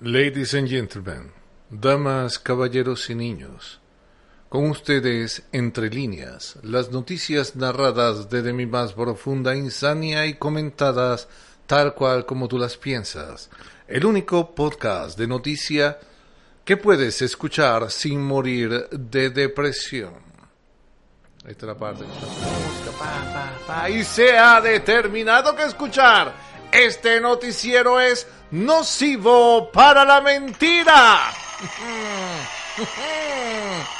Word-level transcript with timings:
Ladies 0.00 0.54
and 0.54 0.68
gentlemen, 0.68 1.30
damas, 1.70 2.38
caballeros 2.38 3.08
y 3.08 3.14
niños, 3.14 3.78
con 4.48 4.68
ustedes, 4.68 5.44
entre 5.52 5.90
líneas, 5.90 6.56
las 6.62 6.90
noticias 6.90 7.54
narradas 7.54 8.28
desde 8.28 8.52
mi 8.52 8.66
más 8.66 8.94
profunda 8.94 9.54
insania 9.54 10.26
y 10.26 10.34
comentadas 10.34 11.28
tal 11.66 11.94
cual 11.94 12.26
como 12.26 12.48
tú 12.48 12.58
las 12.58 12.76
piensas. 12.76 13.48
El 13.86 14.04
único 14.04 14.54
podcast 14.54 15.16
de 15.16 15.28
noticia 15.28 16.00
que 16.64 16.76
puedes 16.76 17.22
escuchar 17.22 17.88
sin 17.90 18.20
morir 18.20 18.88
de 18.90 19.30
depresión. 19.30 20.14
Esta 21.46 21.66
es 21.66 21.68
la 21.68 21.74
parte 21.76 22.04
Y 23.90 24.02
se 24.02 24.36
ha 24.36 24.60
determinado 24.60 25.54
que 25.54 25.64
escuchar 25.64 26.51
este 26.72 27.20
noticiero 27.20 28.00
es 28.00 28.26
nocivo 28.50 29.70
para 29.70 30.04
la 30.04 30.20
mentira. 30.20 31.32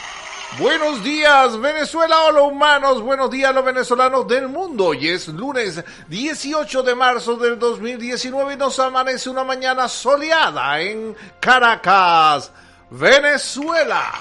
Buenos 0.58 1.02
días 1.02 1.58
Venezuela, 1.58 2.24
hola 2.24 2.42
humanos, 2.42 3.00
buenos 3.00 3.30
días 3.30 3.54
los 3.54 3.64
venezolanos 3.64 4.28
del 4.28 4.48
mundo. 4.48 4.88
Hoy 4.88 5.08
es 5.08 5.28
lunes 5.28 5.82
18 6.08 6.82
de 6.82 6.94
marzo 6.94 7.36
del 7.36 7.58
2019 7.58 8.52
y 8.52 8.56
nos 8.58 8.78
amanece 8.78 9.30
una 9.30 9.44
mañana 9.44 9.88
soleada 9.88 10.78
en 10.80 11.16
Caracas, 11.40 12.52
Venezuela 12.90 14.12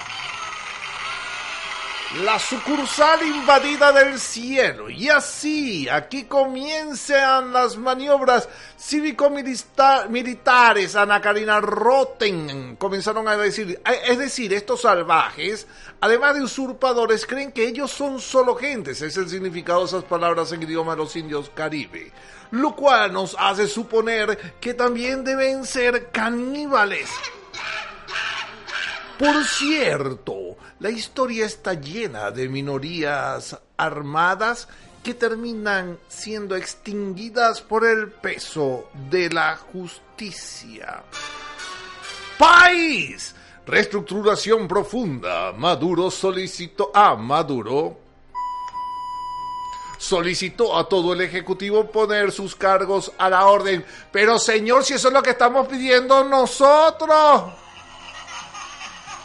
la 2.20 2.38
sucursal 2.38 3.22
invadida 3.22 3.90
del 3.90 4.18
cielo. 4.18 4.90
Y 4.90 5.08
así, 5.08 5.88
aquí 5.88 6.24
comienzan 6.24 7.52
las 7.52 7.78
maniobras 7.78 8.48
cívico-militares. 8.78 10.94
Ana 10.94 11.22
Karina 11.22 11.60
Roten 11.60 12.76
comenzaron 12.76 13.28
a 13.28 13.36
decir, 13.36 13.80
es 14.06 14.18
decir, 14.18 14.52
estos 14.52 14.82
salvajes, 14.82 15.66
además 16.00 16.34
de 16.34 16.42
usurpadores, 16.42 17.26
creen 17.26 17.50
que 17.50 17.66
ellos 17.66 17.90
son 17.90 18.20
solo 18.20 18.56
gentes. 18.56 19.00
Es 19.00 19.16
el 19.16 19.30
significado 19.30 19.80
de 19.80 19.86
esas 19.86 20.04
palabras 20.04 20.52
en 20.52 20.62
idioma 20.62 20.92
de 20.92 20.98
los 20.98 21.16
indios 21.16 21.50
caribe. 21.54 22.12
Lo 22.50 22.76
cual 22.76 23.14
nos 23.14 23.34
hace 23.38 23.66
suponer 23.66 24.36
que 24.60 24.74
también 24.74 25.24
deben 25.24 25.64
ser 25.64 26.10
caníbales. 26.10 27.08
Por 29.22 29.44
cierto, 29.44 30.56
la 30.80 30.90
historia 30.90 31.46
está 31.46 31.74
llena 31.74 32.32
de 32.32 32.48
minorías 32.48 33.56
armadas 33.76 34.66
que 35.04 35.14
terminan 35.14 35.96
siendo 36.08 36.56
extinguidas 36.56 37.60
por 37.60 37.86
el 37.86 38.10
peso 38.10 38.90
de 39.08 39.30
la 39.30 39.54
justicia. 39.54 41.04
País. 42.36 43.32
Reestructuración 43.64 44.66
profunda. 44.66 45.52
Maduro 45.52 46.10
solicitó 46.10 46.90
a 46.92 47.14
Maduro 47.14 47.98
solicitó 49.98 50.76
a 50.76 50.88
todo 50.88 51.12
el 51.12 51.20
Ejecutivo 51.20 51.88
poner 51.92 52.32
sus 52.32 52.56
cargos 52.56 53.12
a 53.18 53.30
la 53.30 53.46
orden. 53.46 53.84
Pero 54.10 54.36
señor, 54.36 54.82
si 54.82 54.94
eso 54.94 55.06
es 55.06 55.14
lo 55.14 55.22
que 55.22 55.30
estamos 55.30 55.68
pidiendo 55.68 56.24
nosotros 56.24 57.61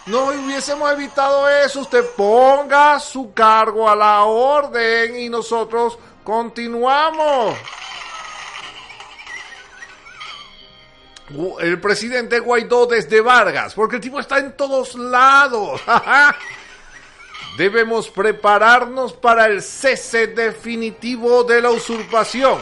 no 0.08 0.26
hubiésemos 0.26 0.92
evitado 0.92 1.50
eso. 1.50 1.82
Usted 1.82 2.06
ponga 2.16 3.00
su 3.00 3.34
cargo 3.34 3.90
a 3.90 3.96
la 3.96 4.24
orden 4.24 5.20
y 5.20 5.30
nosotros 5.30 5.98
continuamos. 6.24 7.58
El 11.60 11.82
presidente 11.82 12.40
Guaidó 12.40 12.86
desde 12.86 13.20
Vargas, 13.20 13.74
porque 13.74 13.98
el 13.98 14.02
tipo 14.02 14.20
está 14.20 14.38
en 14.38 14.56
todos 14.56 14.96
lados. 14.96 15.82
Debemos 17.58 18.10
prepararnos 18.10 19.12
para 19.14 19.48
el 19.48 19.62
cese 19.62 20.28
definitivo 20.28 21.44
de 21.44 21.62
la 21.62 21.72
usurpación. 21.72 22.62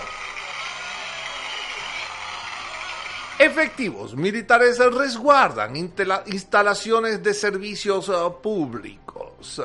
Efectivos 3.37 4.15
militares 4.15 4.79
resguardan 4.79 5.75
instalaciones 5.75 7.21
de 7.21 7.33
servicios 7.33 8.07
uh, 8.07 8.41
públicos. 8.41 9.61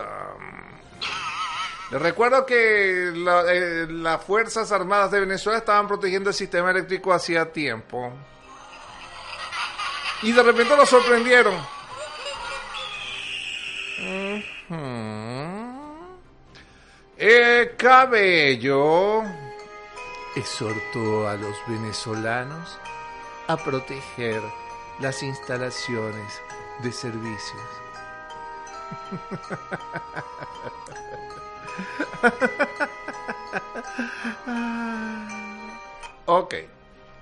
Les 1.91 2.03
recuerdo 2.03 2.45
que 2.45 3.09
eh, 3.09 3.87
las 3.89 4.25
Fuerzas 4.25 4.71
Armadas 4.73 5.11
de 5.13 5.21
Venezuela 5.21 5.59
estaban 5.59 5.87
protegiendo 5.87 6.31
el 6.31 6.35
sistema 6.35 6.71
eléctrico 6.71 7.13
hacía 7.13 7.53
tiempo. 7.53 8.13
Y 10.23 10.33
de 10.33 10.43
repente 10.43 10.77
lo 10.77 10.87
sorprendieron. 10.87 11.55
El 17.17 17.77
cabello 17.77 19.23
exhortó 20.37 21.29
a 21.29 21.35
los 21.35 21.57
venezolanos 21.67 22.79
a 23.51 23.57
proteger 23.57 24.43
las 25.01 25.23
instalaciones 25.23 26.41
de 26.83 26.93
servicios. 26.93 27.63
ok. 36.27 36.55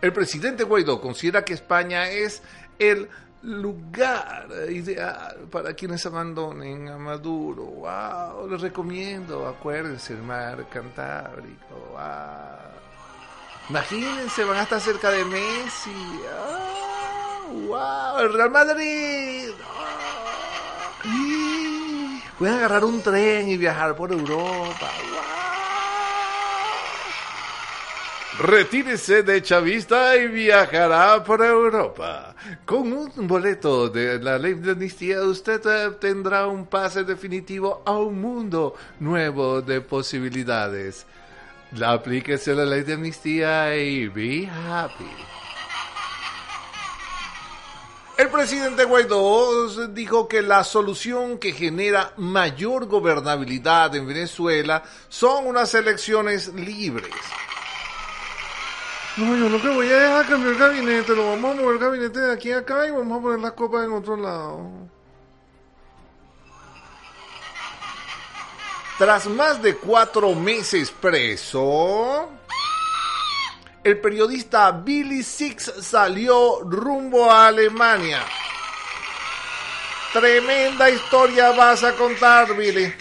El 0.00 0.12
presidente 0.12 0.64
Guaidó 0.64 1.00
considera 1.00 1.44
que 1.44 1.54
España 1.54 2.10
es 2.10 2.42
el 2.78 3.08
lugar 3.42 4.48
ideal 4.68 5.46
para 5.50 5.74
quienes 5.74 6.04
abandonen 6.06 6.88
a 6.88 6.98
Maduro. 6.98 7.64
Wow, 7.64 8.48
les 8.50 8.60
recomiendo, 8.60 9.46
acuérdense, 9.46 10.12
el 10.12 10.22
mar 10.22 10.68
Cantábrico. 10.68 11.74
Wow. 11.92 12.67
Imagínense, 13.68 14.44
van 14.44 14.56
a 14.56 14.62
estar 14.62 14.80
cerca 14.80 15.10
de 15.10 15.24
Messi. 15.24 16.20
¡Wow! 17.66 18.18
¡El 18.20 18.32
Real 18.32 18.50
Madrid! 18.50 19.50
Pueden 22.38 22.54
agarrar 22.54 22.84
un 22.84 23.02
tren 23.02 23.48
y 23.48 23.56
viajar 23.56 23.94
por 23.94 24.12
Europa. 24.12 24.90
Retírese 28.38 29.24
de 29.24 29.42
Chavista 29.42 30.16
y 30.16 30.28
viajará 30.28 31.24
por 31.24 31.44
Europa. 31.44 32.36
Con 32.64 32.92
un 32.92 33.26
boleto 33.26 33.88
de 33.88 34.20
la 34.20 34.38
ley 34.38 34.54
de 34.54 34.70
amnistía 34.70 35.22
usted 35.22 35.60
tendrá 35.98 36.46
un 36.46 36.66
pase 36.66 37.02
definitivo 37.02 37.82
a 37.84 37.98
un 37.98 38.20
mundo 38.20 38.76
nuevo 39.00 39.60
de 39.60 39.80
posibilidades. 39.80 41.04
La 41.72 41.92
aplíquese 41.92 42.54
la 42.54 42.64
ley 42.64 42.82
de 42.82 42.94
amnistía 42.94 43.76
y 43.76 44.08
be 44.08 44.48
happy. 44.48 45.04
El 48.16 48.30
presidente 48.30 48.84
Guaidó 48.84 49.86
dijo 49.88 50.26
que 50.26 50.42
la 50.42 50.64
solución 50.64 51.38
que 51.38 51.52
genera 51.52 52.14
mayor 52.16 52.86
gobernabilidad 52.86 53.94
en 53.94 54.08
Venezuela 54.08 54.82
son 55.08 55.46
unas 55.46 55.72
elecciones 55.74 56.52
libres. 56.54 57.14
No, 59.18 59.36
yo 59.36 59.48
lo 59.48 59.60
que 59.60 59.68
voy 59.68 59.88
a 59.90 59.98
dejar 59.98 60.26
cambiar 60.26 60.52
el 60.54 60.58
gabinete, 60.58 61.14
lo 61.14 61.30
vamos 61.30 61.52
a 61.52 61.60
mover 61.60 61.74
el 61.74 61.80
gabinete 61.80 62.20
de 62.20 62.32
aquí 62.32 62.50
a 62.50 62.58
acá 62.58 62.86
y 62.86 62.90
vamos 62.90 63.18
a 63.18 63.22
poner 63.22 63.40
las 63.40 63.52
copas 63.52 63.84
en 63.84 63.92
otro 63.92 64.16
lado. 64.16 64.88
Tras 68.98 69.26
más 69.26 69.62
de 69.62 69.76
cuatro 69.76 70.34
meses 70.34 70.90
preso, 70.90 72.28
el 73.84 74.00
periodista 74.00 74.72
Billy 74.72 75.22
Six 75.22 75.72
salió 75.82 76.62
rumbo 76.62 77.30
a 77.30 77.46
Alemania. 77.46 78.24
Tremenda 80.12 80.90
historia 80.90 81.52
vas 81.52 81.84
a 81.84 81.94
contar, 81.94 82.56
Billy. 82.56 82.92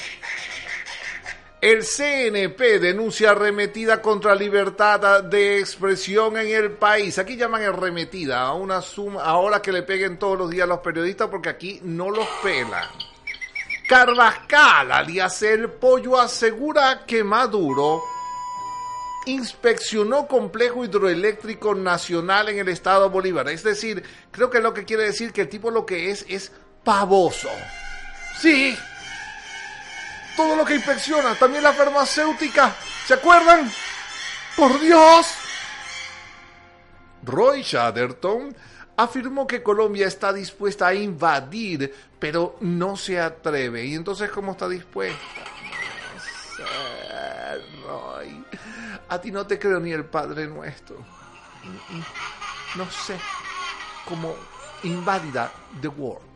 El 1.59 1.83
CNP 1.83 2.77
denuncia 2.77 3.31
arremetida 3.31 3.99
contra 3.99 4.35
libertad 4.35 5.23
de 5.23 5.57
expresión 5.57 6.37
en 6.37 6.49
el 6.49 6.73
país. 6.73 7.17
Aquí 7.17 7.35
llaman 7.35 7.63
arremetida 7.63 8.41
a 8.41 8.53
una 8.53 8.83
suma, 8.83 9.23
ahora 9.23 9.63
que 9.63 9.71
le 9.71 9.81
peguen 9.81 10.19
todos 10.19 10.37
los 10.37 10.51
días 10.51 10.65
a 10.65 10.67
los 10.67 10.79
periodistas 10.79 11.27
porque 11.27 11.49
aquí 11.49 11.79
no 11.81 12.11
los 12.11 12.27
pelan. 12.43 12.87
Carvajal, 13.87 14.91
alias 14.91 15.41
El 15.43 15.69
Pollo, 15.69 16.19
asegura 16.19 17.05
que 17.05 17.23
Maduro 17.23 18.03
inspeccionó 19.25 20.27
complejo 20.27 20.83
hidroeléctrico 20.83 21.73
nacional 21.73 22.49
en 22.49 22.59
el 22.59 22.69
estado 22.69 23.09
Bolívar. 23.09 23.47
Es 23.49 23.63
decir, 23.63 24.03
creo 24.31 24.49
que 24.49 24.59
lo 24.59 24.73
que 24.73 24.85
quiere 24.85 25.03
decir 25.03 25.31
que 25.31 25.41
el 25.41 25.49
tipo 25.49 25.71
lo 25.71 25.85
que 25.85 26.11
es 26.11 26.25
es 26.27 26.51
pavoso. 26.83 27.49
Sí. 28.39 28.77
Todo 30.35 30.55
lo 30.55 30.65
que 30.65 30.75
inspecciona, 30.75 31.35
también 31.35 31.63
la 31.63 31.73
farmacéutica. 31.73 32.75
¿Se 33.05 33.13
acuerdan? 33.13 33.71
Por 34.55 34.79
Dios. 34.79 35.27
Roy 37.23 37.63
Chatterton 37.63 38.55
afirmó 38.97 39.47
que 39.47 39.63
Colombia 39.63 40.07
está 40.07 40.33
dispuesta 40.33 40.87
a 40.87 40.93
invadir, 40.93 41.93
pero 42.19 42.57
no 42.61 42.97
se 42.97 43.19
atreve. 43.19 43.85
¿Y 43.85 43.93
entonces 43.93 44.29
cómo 44.29 44.51
está 44.51 44.67
dispuesta? 44.67 45.17
a 49.09 49.21
ti 49.21 49.31
no 49.31 49.47
te 49.47 49.57
creo 49.57 49.79
ni 49.79 49.93
el 49.93 50.03
Padre 50.03 50.47
Nuestro. 50.47 50.97
No 52.75 52.91
sé, 52.91 53.17
como 54.05 54.35
invádida 54.83 55.51
the 55.81 55.87
world. 55.87 56.27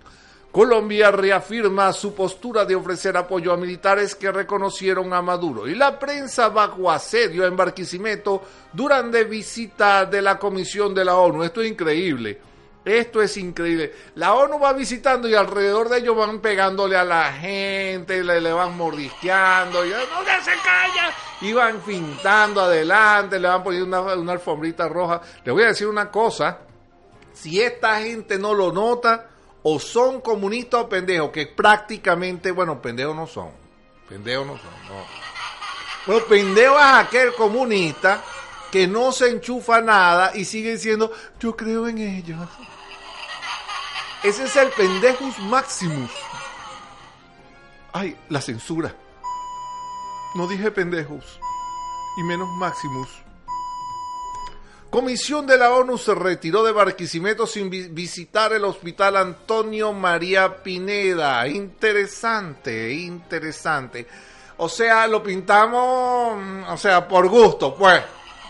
Colombia 0.51 1.11
reafirma 1.11 1.93
su 1.93 2.13
postura 2.13 2.65
de 2.65 2.75
ofrecer 2.75 3.15
apoyo 3.15 3.53
a 3.53 3.57
militares 3.57 4.15
que 4.15 4.31
reconocieron 4.31 5.13
a 5.13 5.21
Maduro 5.21 5.65
y 5.65 5.75
la 5.75 5.97
prensa 5.97 6.49
bajo 6.49 6.91
asedio 6.91 7.45
en 7.45 7.55
Barquisimeto 7.55 8.43
durante 8.73 9.23
visita 9.23 10.05
de 10.05 10.21
la 10.21 10.37
Comisión 10.37 10.93
de 10.93 11.05
la 11.05 11.15
ONU. 11.15 11.43
Esto 11.43 11.61
es 11.61 11.71
increíble. 11.71 12.50
Esto 12.83 13.21
es 13.21 13.37
increíble. 13.37 13.93
La 14.15 14.33
ONU 14.33 14.59
va 14.59 14.73
visitando 14.73 15.27
y 15.27 15.35
alrededor 15.35 15.87
de 15.89 15.99
ellos 15.99 16.15
van 16.15 16.39
pegándole 16.39 16.97
a 16.97 17.03
la 17.03 17.31
gente, 17.31 18.23
le, 18.23 18.51
van 18.51 18.75
mordisqueando, 18.75 19.85
y 19.85 19.89
no 19.89 19.97
se 20.43 20.51
calla, 20.63 21.13
y 21.41 21.53
van 21.53 21.79
pintando 21.81 22.61
adelante, 22.61 23.39
le 23.39 23.47
van 23.47 23.63
poniendo 23.63 24.01
una, 24.15 24.31
alfombrita 24.31 24.87
roja. 24.87 25.21
Le 25.43 25.51
voy 25.51 25.63
a 25.63 25.67
decir 25.67 25.85
una 25.85 26.09
cosa, 26.09 26.59
si 27.33 27.61
esta 27.61 27.99
gente 28.01 28.39
no 28.39 28.55
lo 28.55 28.71
nota, 28.71 29.27
o 29.61 29.79
son 29.79 30.21
comunistas 30.21 30.81
o 30.81 30.89
pendejos, 30.89 31.29
que 31.29 31.45
prácticamente, 31.45 32.49
bueno, 32.49 32.81
pendejos 32.81 33.15
no 33.15 33.27
son, 33.27 33.51
pendejos 34.09 34.47
no 34.47 34.57
son, 34.57 34.71
no. 34.87 35.21
Bueno, 36.07 36.25
pendejo 36.25 36.79
es 36.79 36.85
aquel 36.85 37.33
comunista 37.35 38.23
que 38.71 38.87
no 38.87 39.11
se 39.11 39.29
enchufa 39.29 39.81
nada 39.81 40.31
y 40.33 40.45
sigue 40.45 40.71
diciendo, 40.71 41.11
yo 41.39 41.55
creo 41.55 41.87
en 41.87 41.99
ellos. 41.99 42.39
Ese 44.23 44.43
es 44.43 44.55
el 44.55 44.69
pendejus 44.69 45.39
maximus. 45.39 46.11
Ay, 47.91 48.15
la 48.29 48.39
censura. 48.39 48.95
No 50.35 50.47
dije 50.47 50.69
pendejus. 50.69 51.39
Y 52.17 52.23
menos 52.23 52.47
maximus. 52.57 53.09
Comisión 54.91 55.47
de 55.47 55.57
la 55.57 55.71
ONU 55.71 55.97
se 55.97 56.13
retiró 56.13 56.63
de 56.63 56.71
Barquisimeto 56.71 57.47
sin 57.47 57.69
visitar 57.69 58.53
el 58.53 58.65
hospital 58.65 59.15
Antonio 59.15 59.93
María 59.93 60.61
Pineda. 60.61 61.47
Interesante, 61.47 62.91
interesante. 62.91 64.05
O 64.57 64.69
sea, 64.69 65.07
lo 65.07 65.23
pintamos, 65.23 66.67
o 66.69 66.77
sea, 66.77 67.07
por 67.07 67.27
gusto, 67.27 67.73
pues. 67.73 68.03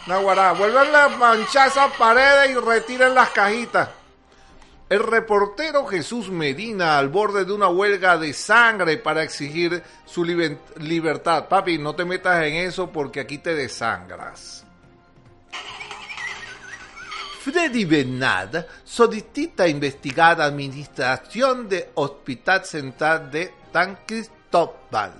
Naguará, 0.07 0.51
vuelven 0.53 0.93
a 0.95 1.07
manchar 1.09 1.67
esas 1.67 1.93
paredes 1.93 2.49
y 2.49 2.55
retiren 2.55 3.13
las 3.13 3.29
cajitas. 3.29 4.00
El 4.91 4.99
reportero 4.99 5.85
Jesús 5.85 6.29
Medina 6.29 6.97
al 6.97 7.07
borde 7.07 7.45
de 7.45 7.53
una 7.53 7.69
huelga 7.69 8.17
de 8.17 8.33
sangre 8.33 8.97
para 8.97 9.23
exigir 9.23 9.81
su 10.03 10.25
libertad. 10.25 11.47
Papi, 11.47 11.77
no 11.77 11.95
te 11.95 12.03
metas 12.03 12.43
en 12.43 12.55
eso 12.55 12.91
porque 12.91 13.21
aquí 13.21 13.37
te 13.37 13.55
desangras. 13.55 14.65
Freddy 17.39 17.85
Bernard 17.85 18.65
solicita 18.83 19.65
investigar 19.65 20.41
administración 20.41 21.69
de 21.69 21.91
Hospital 21.93 22.65
Central 22.65 23.31
de 23.31 23.53
San 23.71 23.97
Cristóbal. 24.05 25.13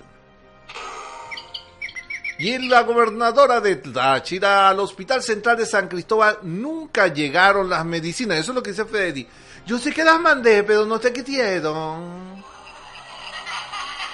Y 2.40 2.50
en 2.50 2.70
la 2.70 2.82
gobernadora 2.82 3.62
de 3.62 3.78
Táchira 3.78 4.68
al 4.68 4.82
Hospital 4.82 5.24
Central 5.24 5.56
de 5.56 5.66
San 5.66 5.88
Cristóbal 5.88 6.40
nunca 6.42 7.08
llegaron 7.08 7.70
las 7.70 7.86
medicinas. 7.86 8.40
Eso 8.40 8.52
es 8.52 8.56
lo 8.56 8.64
que 8.64 8.72
dice 8.72 8.84
Freddy. 8.84 9.26
Yo 9.66 9.78
sé 9.78 9.92
que 9.92 10.04
las 10.04 10.20
mandé, 10.20 10.64
pero 10.64 10.86
no 10.86 10.98
sé 11.00 11.14
qué 11.14 11.24
dieron. 11.24 12.44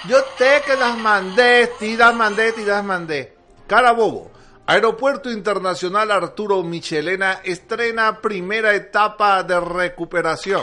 Yo 0.06 0.18
sé 0.36 0.62
que 0.64 0.76
las 0.76 0.96
mandé, 0.96 1.72
sí 1.78 1.96
las 1.96 2.14
mandé, 2.14 2.52
sí 2.52 2.64
las 2.64 2.84
mandé. 2.84 3.36
Carabobo. 3.66 4.30
Aeropuerto 4.66 5.30
Internacional 5.30 6.10
Arturo 6.10 6.62
Michelena 6.62 7.40
estrena 7.42 8.20
primera 8.20 8.74
etapa 8.74 9.42
de 9.42 9.58
recuperación. 9.58 10.62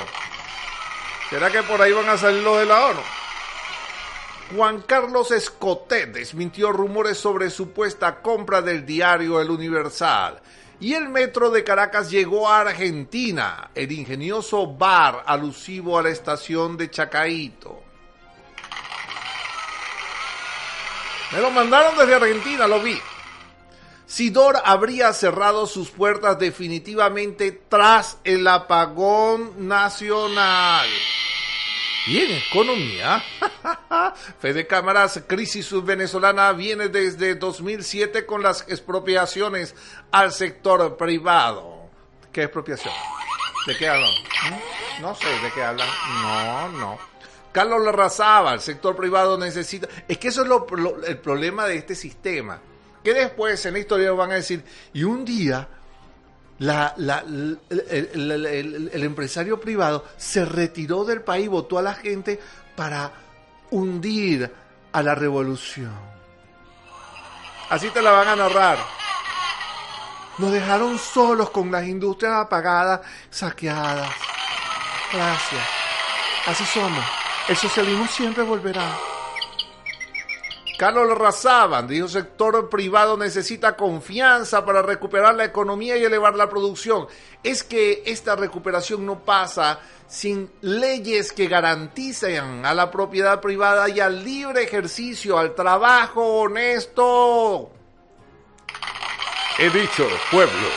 ¿Será 1.29 1.49
que 1.49 1.63
por 1.63 1.81
ahí 1.81 1.91
van 1.91 2.09
a 2.09 2.17
salir 2.17 2.43
los 2.43 2.59
de 2.59 2.65
la 2.67 2.85
ONU? 2.85 2.99
Juan 4.55 4.83
Carlos 4.83 5.31
Escotet 5.31 6.13
desmintió 6.13 6.71
rumores 6.71 7.17
sobre 7.17 7.49
supuesta 7.49 8.21
compra 8.21 8.61
del 8.61 8.85
diario 8.85 9.41
El 9.41 9.49
Universal 9.49 10.39
y 10.79 10.93
el 10.93 11.09
metro 11.09 11.49
de 11.49 11.63
Caracas 11.63 12.09
llegó 12.09 12.49
a 12.49 12.61
Argentina, 12.61 13.69
el 13.75 13.91
ingenioso 13.91 14.67
bar 14.67 15.23
alusivo 15.25 15.97
a 15.97 16.03
la 16.03 16.09
estación 16.09 16.77
de 16.77 16.89
Chacaito. 16.89 17.81
Me 21.31 21.39
lo 21.41 21.49
mandaron 21.51 21.97
desde 21.97 22.15
Argentina, 22.15 22.67
lo 22.67 22.81
vi. 22.81 22.97
Sidor 24.05 24.61
habría 24.63 25.11
cerrado 25.13 25.65
sus 25.65 25.89
puertas 25.89 26.37
definitivamente 26.37 27.51
tras 27.67 28.19
el 28.23 28.47
apagón 28.47 29.67
nacional. 29.67 30.87
Y 32.07 32.19
en 32.19 32.31
economía, 32.31 33.23
Fede 34.39 34.67
Cámaras, 34.67 35.23
crisis 35.25 35.71
venezolana 35.83 36.51
viene 36.51 36.87
desde 36.87 37.33
2007 37.33 38.27
con 38.27 38.43
las 38.43 38.61
expropiaciones 38.67 39.73
al 40.11 40.31
sector 40.31 40.97
privado. 40.97 41.89
¿Qué 42.31 42.43
expropiación? 42.43 42.93
¿De 43.65 43.75
qué 43.75 43.89
hablan? 43.89 44.11
¿Mm? 44.11 45.01
No 45.01 45.15
sé 45.15 45.27
de 45.27 45.51
qué 45.55 45.63
hablan. 45.63 45.87
No, 46.21 46.69
no. 46.77 46.99
Carlos 47.51 47.83
Larrazaba, 47.83 48.53
el 48.53 48.59
sector 48.59 48.95
privado 48.95 49.37
necesita... 49.37 49.87
Es 50.07 50.17
que 50.19 50.27
eso 50.27 50.43
es 50.43 51.07
el 51.07 51.17
problema 51.17 51.65
de 51.65 51.77
este 51.77 51.95
sistema. 51.95 52.59
Que 53.03 53.13
después 53.13 53.65
en 53.65 53.73
la 53.73 53.79
historia 53.79 54.11
van 54.11 54.31
a 54.31 54.35
decir, 54.35 54.63
y 54.93 55.03
un 55.03 55.25
día 55.25 55.67
la, 56.59 56.93
la, 56.97 57.19
el, 57.19 59.03
empresario 59.03 59.59
privado 59.59 60.05
se 60.17 60.45
retiró 60.45 61.03
del 61.03 61.21
país, 61.21 61.49
votó 61.49 61.77
a 61.77 61.81
la 61.81 61.93
gente 61.93 62.39
para 62.75 63.11
hundir 63.71 64.51
a 64.91 65.03
la 65.03 65.15
revolución. 65.15 65.93
Así 67.69 67.89
te 67.89 68.01
la 68.01 68.11
van 68.11 68.27
a 68.29 68.35
narrar. 68.35 68.77
Nos 70.37 70.51
dejaron 70.51 70.97
solos 70.99 71.49
con 71.49 71.71
las 71.71 71.85
industrias 71.85 72.33
apagadas, 72.33 73.01
saqueadas. 73.29 74.11
Gracias. 75.11 75.67
Así 76.45 76.65
somos. 76.65 77.03
El 77.47 77.57
socialismo 77.57 78.07
siempre 78.07 78.43
volverá. 78.43 79.14
Carlos 80.77 81.17
Razaban 81.17 81.87
dijo 81.87 82.07
sector 82.07 82.69
privado 82.69 83.15
necesita 83.17 83.75
confianza 83.75 84.65
para 84.65 84.81
recuperar 84.81 85.35
la 85.35 85.45
economía 85.45 85.97
y 85.97 86.03
elevar 86.03 86.35
la 86.35 86.49
producción. 86.49 87.07
Es 87.43 87.63
que 87.63 88.03
esta 88.05 88.35
recuperación 88.35 89.05
no 89.05 89.19
pasa 89.19 89.79
sin 90.07 90.51
leyes 90.61 91.31
que 91.31 91.47
garanticen 91.47 92.65
a 92.65 92.73
la 92.73 92.91
propiedad 92.91 93.41
privada 93.41 93.89
y 93.89 93.99
al 93.99 94.23
libre 94.23 94.63
ejercicio, 94.63 95.37
al 95.37 95.55
trabajo 95.55 96.41
honesto. 96.41 97.71
He 99.57 99.69
dicho, 99.69 100.05
pueblo. 100.29 100.67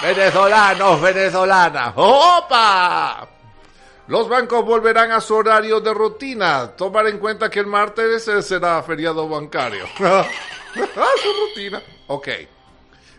Venezolanos, 0.00 1.00
venezolanas. 1.00 1.92
¡Opa! 1.96 3.37
Los 4.08 4.26
bancos 4.26 4.64
volverán 4.64 5.12
a 5.12 5.20
su 5.20 5.34
horario 5.34 5.80
de 5.80 5.92
rutina. 5.92 6.68
Tomar 6.74 7.06
en 7.08 7.18
cuenta 7.18 7.50
que 7.50 7.60
el 7.60 7.66
martes 7.66 8.24
será 8.24 8.82
feriado 8.82 9.28
bancario. 9.28 9.84
ah, 10.00 10.24
su 11.22 11.32
rutina. 11.46 11.82
Ok. 12.06 12.28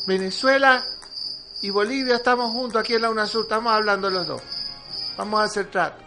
Venezuela 0.08 0.84
y 1.62 1.70
Bolivia 1.70 2.16
estamos 2.16 2.52
juntos 2.52 2.82
aquí 2.82 2.94
en 2.94 3.02
la 3.02 3.10
UNASUR, 3.10 3.44
estamos 3.44 3.74
hablando 3.74 4.10
los 4.10 4.28
dos. 4.28 4.42
Vamos 5.18 5.40
a 5.40 5.44
hacer 5.44 5.68
trato. 5.68 6.04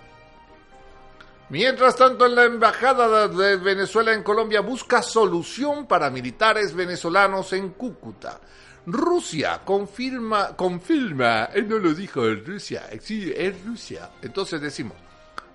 Mientras 1.48 1.94
tanto, 1.94 2.26
en 2.26 2.34
la 2.34 2.44
Embajada 2.44 3.28
de 3.28 3.56
Venezuela 3.56 4.12
en 4.12 4.24
Colombia 4.24 4.60
busca 4.60 5.00
solución 5.00 5.86
para 5.86 6.10
militares 6.10 6.74
venezolanos 6.74 7.52
en 7.52 7.70
Cúcuta. 7.70 8.40
Rusia 8.86 9.62
confirma, 9.64 10.56
confirma, 10.56 11.46
él 11.54 11.68
no 11.68 11.78
lo 11.78 11.92
dijo 11.92 12.24
en 12.26 12.44
Rusia, 12.44 12.88
sí, 13.00 13.32
es 13.34 13.64
Rusia. 13.64 14.10
Entonces 14.22 14.60
decimos, 14.60 14.96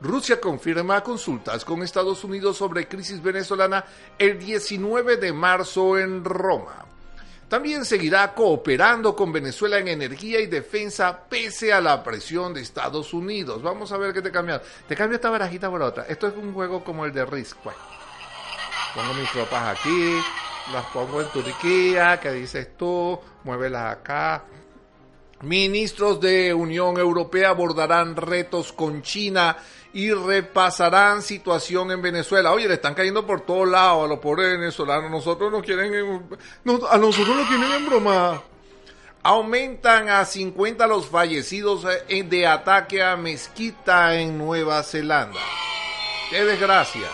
Rusia 0.01 0.41
confirma 0.41 1.03
consultas 1.03 1.63
con 1.63 1.83
Estados 1.83 2.23
Unidos 2.23 2.57
sobre 2.57 2.87
crisis 2.87 3.21
venezolana 3.21 3.85
el 4.17 4.39
19 4.39 5.17
de 5.17 5.31
marzo 5.31 5.97
en 5.97 6.23
Roma. 6.23 6.85
También 7.47 7.85
seguirá 7.85 8.33
cooperando 8.33 9.15
con 9.15 9.31
Venezuela 9.31 9.77
en 9.77 9.89
energía 9.89 10.39
y 10.39 10.47
defensa 10.47 11.25
pese 11.29 11.71
a 11.71 11.81
la 11.81 12.01
presión 12.03 12.53
de 12.53 12.61
Estados 12.61 13.13
Unidos. 13.13 13.61
Vamos 13.61 13.91
a 13.91 13.97
ver 13.97 14.13
qué 14.13 14.21
te 14.21 14.31
cambia. 14.31 14.61
Te 14.87 14.95
cambio 14.95 15.17
esta 15.17 15.29
barajita 15.29 15.69
por 15.69 15.81
otra. 15.81 16.05
Esto 16.07 16.27
es 16.27 16.35
un 16.35 16.53
juego 16.53 16.83
como 16.83 17.05
el 17.05 17.11
de 17.11 17.25
Risk. 17.25 17.57
Pues. 17.57 17.75
Pongo 18.95 19.13
mis 19.13 19.29
tropas 19.31 19.77
aquí, 19.77 20.19
las 20.73 20.85
pongo 20.87 21.21
en 21.21 21.27
Turquía, 21.27 22.19
¿qué 22.19 22.31
dices 22.31 22.75
tú? 22.75 23.19
Muévelas 23.43 23.97
acá. 23.97 24.45
Ministros 25.41 26.21
de 26.21 26.53
Unión 26.53 26.97
Europea 26.97 27.49
abordarán 27.49 28.15
retos 28.15 28.71
con 28.71 29.01
China 29.01 29.57
y 29.93 30.11
repasarán 30.11 31.21
situación 31.21 31.91
en 31.91 32.01
Venezuela. 32.01 32.51
Oye, 32.51 32.67
le 32.67 32.75
están 32.75 32.93
cayendo 32.93 33.25
por 33.25 33.41
todos 33.41 33.67
lados 33.67 34.05
a 34.05 34.07
los 34.07 34.19
pobres 34.19 34.57
venezolanos. 34.57 35.11
Nosotros 35.11 35.51
nos 35.51 35.63
quieren, 35.63 35.93
a 36.89 36.97
nosotros 36.97 37.35
nos 37.35 37.47
quieren 37.47 37.71
en 37.71 37.85
broma. 37.85 38.41
Aumentan 39.23 40.09
a 40.09 40.25
50 40.25 40.87
los 40.87 41.07
fallecidos 41.07 41.85
eh, 42.07 42.23
de 42.23 42.47
ataque 42.47 43.03
a 43.03 43.15
mezquita 43.15 44.19
en 44.19 44.37
Nueva 44.37 44.81
Zelanda. 44.81 45.39
Qué 46.29 46.43
desgracia. 46.43 47.07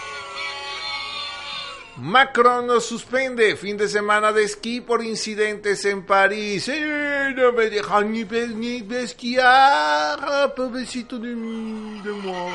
Macron 1.98 2.80
suspende 2.80 3.56
fin 3.56 3.76
de 3.76 3.88
semana 3.88 4.32
de 4.32 4.44
esquí 4.44 4.82
por 4.82 5.04
incidentes 5.04 5.84
en 5.86 6.06
París. 6.06 6.68
Eh, 6.68 7.34
no 7.36 7.54
me 7.54 7.72
dejan 7.72 8.12
ni, 8.12 8.24
ni 8.24 8.86
esquiar, 8.96 10.54
pobrecito 10.54 11.18
de, 11.18 11.30
de 11.30 12.12
moi. 12.12 12.54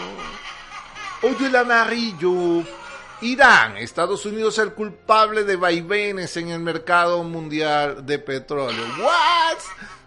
Amarillo. 1.56 2.64
Irán, 3.20 3.76
Estados 3.76 4.26
Unidos 4.26 4.58
el 4.58 4.74
culpable 4.74 5.44
de 5.44 5.56
vaivenes 5.56 6.36
en 6.36 6.48
el 6.48 6.60
mercado 6.60 7.22
mundial 7.24 8.06
de 8.06 8.18
petróleo. 8.18 8.84
What? 9.00 9.58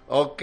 Ok, 0.08 0.42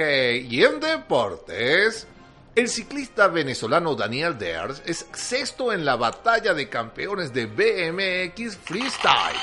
y 0.48 0.64
en 0.64 0.80
deportes. 0.80 2.06
El 2.54 2.68
ciclista 2.68 3.28
venezolano 3.28 3.94
Daniel 3.94 4.36
Ders 4.36 4.82
es 4.84 5.06
sexto 5.14 5.72
en 5.72 5.86
la 5.86 5.96
batalla 5.96 6.52
de 6.52 6.68
campeones 6.68 7.32
de 7.32 7.46
BMX 7.46 8.58
Freestyle. 8.58 9.40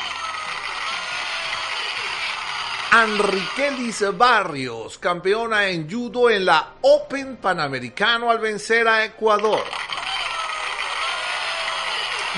Enriquelis 2.92 4.06
Barrios, 4.16 5.00
campeona 5.00 5.70
en 5.70 5.90
judo 5.90 6.30
en 6.30 6.46
la 6.46 6.74
Open 6.82 7.38
Panamericano 7.38 8.30
al 8.30 8.38
vencer 8.38 8.88
a 8.88 9.04
Ecuador. 9.04 9.64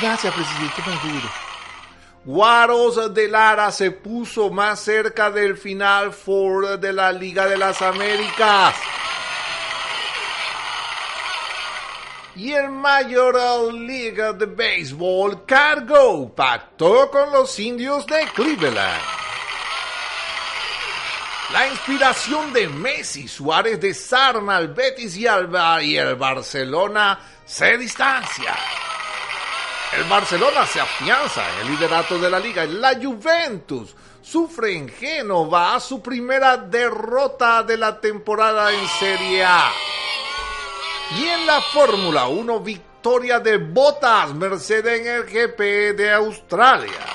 Gracias, 0.01 0.33
presidente 0.33 0.81
Maduro. 0.87 1.29
Guaros 2.23 3.13
de 3.13 3.27
Lara 3.27 3.73
se 3.73 3.91
puso 3.91 4.49
más 4.49 4.79
cerca 4.79 5.31
del 5.31 5.57
final 5.57 6.13
four 6.13 6.79
de 6.79 6.93
la 6.93 7.11
Liga 7.11 7.45
de 7.45 7.57
las 7.57 7.81
Américas. 7.81 8.73
Y 12.35 12.53
el 12.53 12.69
Major 12.69 13.73
League 13.73 14.33
de 14.33 14.45
Béisbol 14.45 15.45
Cargo 15.45 16.33
pactó 16.33 17.09
con 17.11 17.31
los 17.31 17.59
indios 17.59 18.05
de 18.07 18.25
Cleveland. 18.33 19.01
La 21.51 21.67
inspiración 21.67 22.53
de 22.53 22.69
Messi 22.69 23.27
Suárez 23.27 23.79
desarma 23.81 24.55
al 24.55 24.69
Betis 24.69 25.17
y, 25.17 25.27
al, 25.27 25.49
y 25.83 25.97
el 25.97 26.15
Barcelona 26.15 27.19
se 27.45 27.77
distancia. 27.77 28.55
El 29.97 30.05
Barcelona 30.05 30.65
se 30.65 30.79
afianza 30.79 31.43
en 31.49 31.67
el 31.67 31.73
liderato 31.73 32.17
de 32.17 32.29
la 32.29 32.39
liga. 32.39 32.63
La 32.65 32.95
Juventus 32.95 33.93
sufre 34.21 34.77
en 34.77 34.87
Génova 34.87 35.77
su 35.81 36.01
primera 36.01 36.55
derrota 36.55 37.63
de 37.63 37.75
la 37.75 37.99
temporada 37.99 38.71
en 38.71 38.87
Serie 38.87 39.43
A. 39.43 39.69
Y 41.17 41.27
en 41.27 41.45
la 41.45 41.61
Fórmula 41.61 42.27
1, 42.27 42.59
victoria 42.61 43.39
de 43.39 43.57
Bottas, 43.57 44.33
Mercedes 44.33 45.01
en 45.01 45.07
el 45.07 45.23
GP 45.25 45.59
de 45.97 46.13
Australia. 46.13 47.05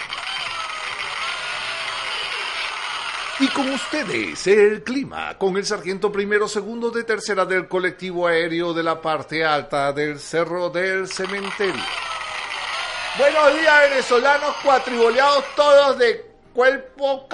Y 3.38 3.48
con 3.48 3.70
ustedes 3.70 4.46
el 4.46 4.82
clima, 4.82 5.36
con 5.38 5.56
el 5.56 5.64
sargento 5.64 6.12
primero, 6.12 6.46
segundo 6.46 6.90
de 6.90 7.04
tercera 7.04 7.44
del 7.44 7.68
colectivo 7.68 8.26
aéreo 8.26 8.74
de 8.74 8.82
la 8.82 9.00
parte 9.00 9.44
alta 9.44 9.92
del 9.92 10.18
Cerro 10.18 10.68
del 10.68 11.08
Cementerio. 11.08 11.84
Buenos 13.18 13.58
días 13.58 13.90
venezolanos 13.90 14.56
cuatriboleados 14.62 15.44
todos 15.54 15.98
de 15.98 16.30
cuerpo 16.52 17.26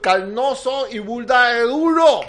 carnoso 0.00 0.86
y 0.90 0.98
bulda 0.98 1.54
de 1.54 1.60
duro. 1.62 2.20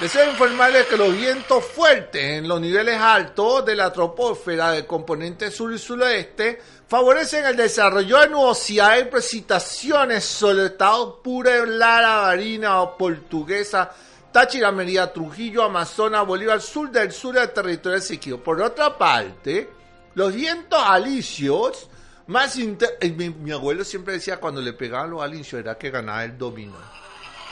Deseo 0.00 0.30
informarles 0.30 0.86
que 0.86 0.96
los 0.96 1.14
vientos 1.14 1.62
fuertes 1.62 2.38
en 2.38 2.48
los 2.48 2.58
niveles 2.58 2.98
altos 2.98 3.66
de 3.66 3.76
la 3.76 3.92
troposfera 3.92 4.72
del 4.72 4.86
componente 4.86 5.50
sur 5.50 5.70
y 5.74 5.78
suroeste 5.78 6.58
favorecen 6.88 7.44
el 7.44 7.54
desarrollo 7.54 8.18
de 8.20 8.30
nubosidades 8.30 9.02
y 9.02 9.10
precipitaciones 9.10 10.24
sobre 10.24 10.60
el 10.60 10.66
estado 10.68 11.20
pura, 11.22 11.66
Lara, 11.66 12.22
Barina 12.22 12.80
o 12.80 12.96
Portuguesa, 12.96 13.90
Táchira, 14.32 14.72
Merida, 14.72 15.12
Trujillo, 15.12 15.64
Amazonas, 15.64 16.26
Bolívar, 16.26 16.62
sur 16.62 16.90
del 16.90 17.12
sur 17.12 17.34
del 17.34 17.50
territorio 17.50 17.98
de 17.98 18.06
Siquio. 18.06 18.42
Por 18.42 18.62
otra 18.62 18.96
parte, 18.96 19.68
los 20.14 20.32
vientos 20.32 20.80
alisios 20.82 21.90
más 22.26 22.56
intensos... 22.56 22.96
Mi, 23.18 23.28
mi, 23.28 23.52
abuelo 23.52 23.84
siempre 23.84 24.14
decía 24.14 24.40
cuando 24.40 24.62
le 24.62 24.72
pegaban 24.72 25.10
los 25.10 25.20
alisios 25.22 25.60
era 25.60 25.76
que 25.76 25.90
ganaba 25.90 26.24
el 26.24 26.38
dominó. 26.38 26.78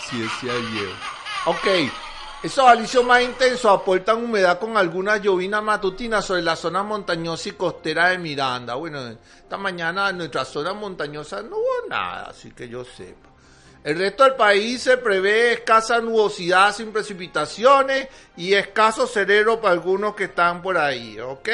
Si 0.09 0.19
decía 0.19 0.55
el 0.55 0.65
Ok, 1.45 1.67
esos 2.43 2.65
alisios 2.65 3.05
más 3.05 3.23
intensos 3.23 3.67
aportan 3.67 4.25
humedad 4.25 4.61
con 4.61 4.77
algunas 4.77 5.21
llovinas 5.21 5.63
matutinas 5.63 6.25
sobre 6.25 6.43
la 6.43 6.55
zona 6.55 6.85
montañosa 6.85 7.49
y 7.49 7.53
costera 7.53 8.11
de 8.11 8.19
Miranda. 8.19 8.75
Bueno, 8.75 9.09
esta 9.09 9.57
mañana 9.57 10.11
en 10.11 10.19
nuestra 10.19 10.45
zona 10.45 10.73
montañosa 10.73 11.43
no 11.43 11.57
hubo 11.57 11.89
nada, 11.89 12.29
así 12.31 12.53
que 12.53 12.69
yo 12.69 12.85
sepa. 12.85 13.29
El 13.83 13.99
resto 13.99 14.25
del 14.25 14.35
país 14.35 14.83
se 14.83 14.99
prevé 14.99 15.53
escasa 15.53 16.01
nubosidad 16.01 16.75
sin 16.75 16.93
precipitaciones 16.93 18.09
y 18.37 18.55
escaso 18.55 19.07
cerero 19.07 19.61
para 19.61 19.73
algunos 19.73 20.15
que 20.15 20.25
están 20.25 20.63
por 20.63 20.79
ahí, 20.79 21.19
¿ok? 21.19 21.49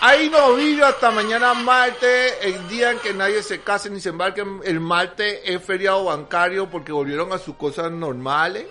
Hay 0.00 0.28
novillo 0.28 0.86
hasta 0.86 1.10
mañana 1.10 1.54
martes, 1.54 2.34
el 2.42 2.68
día 2.68 2.92
en 2.92 2.98
que 2.98 3.14
nadie 3.14 3.42
se 3.42 3.60
case 3.60 3.88
ni 3.88 3.98
se 3.98 4.10
embarque. 4.10 4.44
El 4.64 4.78
martes 4.78 5.40
es 5.44 5.62
feriado 5.62 6.04
bancario 6.04 6.68
porque 6.70 6.92
volvieron 6.92 7.32
a 7.32 7.38
sus 7.38 7.56
cosas 7.56 7.90
normales. 7.90 8.66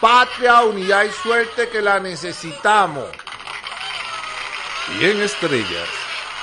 Patria, 0.00 0.62
unidad 0.62 1.04
y 1.04 1.10
suerte 1.10 1.68
que 1.68 1.82
la 1.82 1.98
necesitamos. 1.98 3.08
Y 4.98 5.04
en 5.04 5.20
estrellas, 5.20 5.88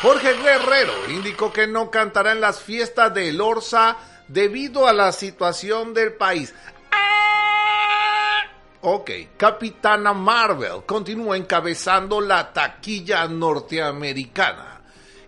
Jorge 0.02 0.34
Guerrero 0.34 1.10
indicó 1.10 1.54
que 1.54 1.66
no 1.66 1.90
cantará 1.90 2.34
en 2.34 2.42
las 2.42 2.62
fiestas 2.62 3.14
de 3.14 3.32
Lorza 3.32 3.98
debido 4.28 4.88
a 4.88 4.94
la 4.94 5.12
situación 5.12 5.94
del 5.94 6.14
país. 6.14 6.54
Ah. 6.92 8.44
Ok, 8.82 9.12
Capitana 9.38 10.14
Marvel 10.14 10.84
continúa 10.86 11.38
encabezando 11.38 12.20
la 12.20 12.52
taquilla 12.52 13.28
norteamericana. 13.28 14.82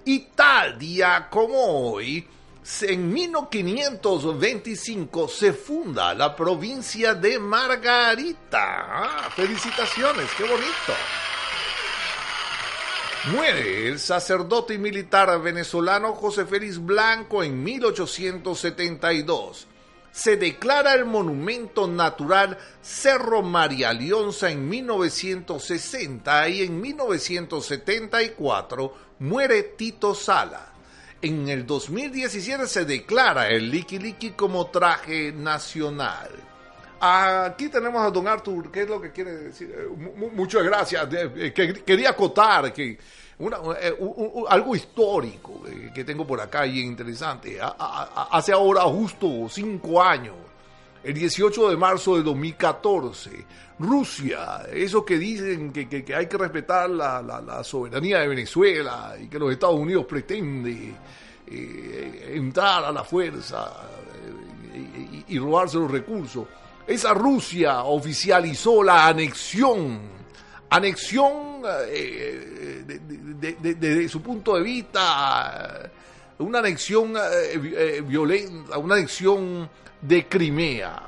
Y 0.04 0.20
tal 0.36 0.78
día 0.78 1.28
como 1.30 1.92
hoy, 1.92 2.28
en 2.82 3.14
1525 3.14 5.30
se 5.30 5.54
funda 5.54 6.14
la 6.14 6.36
provincia 6.36 7.16
de 7.16 7.40
Margarita. 7.40 8.60
Ah, 8.60 9.30
felicitaciones, 9.34 10.30
qué 10.38 10.44
bonito. 10.44 10.94
Muere 13.32 13.88
el 13.88 14.00
sacerdote 14.00 14.74
y 14.74 14.78
militar 14.78 15.42
venezolano 15.42 16.12
José 16.14 16.46
Félix 16.46 16.78
Blanco 16.78 17.42
en 17.42 17.64
1872. 17.64 19.66
Se 20.12 20.36
declara 20.36 20.94
el 20.94 21.06
monumento 21.06 21.88
natural 21.88 22.58
Cerro 22.82 23.44
María 23.44 23.94
Leonza 23.94 24.52
en 24.52 24.68
1960 24.68 26.50
y 26.50 26.64
en 26.64 26.82
1974 26.82 28.94
muere 29.20 29.64
Tito 29.64 30.14
Sala. 30.14 30.74
En 31.22 31.50
el 31.50 31.66
2017 31.66 32.68
se 32.68 32.86
declara 32.86 33.50
el 33.50 33.72
Liki 33.72 33.98
Liki 33.98 34.32
como 34.32 34.68
traje 34.68 35.32
nacional. 35.32 36.30
Aquí 37.00 37.70
tenemos 37.70 38.02
a 38.02 38.10
don 38.10 38.28
Arthur, 38.28 38.72
¿qué 38.72 38.82
es 38.82 38.90
lo 38.90 39.00
que 39.00 39.12
quiere 39.12 39.32
decir? 39.32 39.72
Eh, 39.72 39.88
muchas 40.34 40.64
gracias. 40.64 41.08
Eh, 41.14 41.54
quería 41.86 42.12
acotar 42.12 42.74
que 42.74 42.98
eh, 43.40 43.98
algo 44.50 44.76
histórico 44.76 45.62
que 45.94 46.04
tengo 46.04 46.26
por 46.26 46.42
acá 46.42 46.66
y 46.66 46.80
interesante. 46.80 47.60
hace 47.62 48.52
ahora 48.52 48.82
justo 48.82 49.48
cinco 49.50 50.02
años, 50.02 50.36
el 51.04 51.14
18 51.14 51.70
de 51.70 51.78
marzo 51.78 52.18
de 52.18 52.24
2014, 52.24 53.46
Rusia, 53.80 54.64
eso 54.72 55.06
que 55.06 55.18
dicen 55.18 55.72
que, 55.72 56.06
hay 56.16 56.28
que 56.28 56.38
respetar 56.38 56.90
la, 56.90 57.64
soberanía 57.64 58.20
de 58.20 58.28
Venezuela 58.28 59.16
y 59.22 59.28
que 59.28 59.40
los 59.40 59.52
Estados 59.52 59.80
Unidos 59.80 60.06
pretende 60.06 60.96
entrar 62.34 62.86
a 62.86 62.92
la 62.92 63.04
fuerza 63.04 63.72
y 65.28 65.40
robarse 65.40 65.78
los 65.78 65.92
recursos. 65.92 66.48
Esa 66.88 67.14
Rusia 67.14 67.84
oficializó 67.84 68.82
la 68.82 69.08
anexión, 69.08 70.00
anexión 70.70 71.62
eh, 71.90 72.86
desde 73.60 74.08
su 74.08 74.22
punto 74.22 74.56
de 74.56 74.64
vista, 74.64 75.92
una 76.38 76.60
anexión 76.60 77.14
eh, 77.18 77.60
eh, 77.78 78.04
violenta, 78.08 78.78
una 78.78 78.96
anexión 78.96 79.70
de 80.02 80.28
Crimea. 80.28 81.04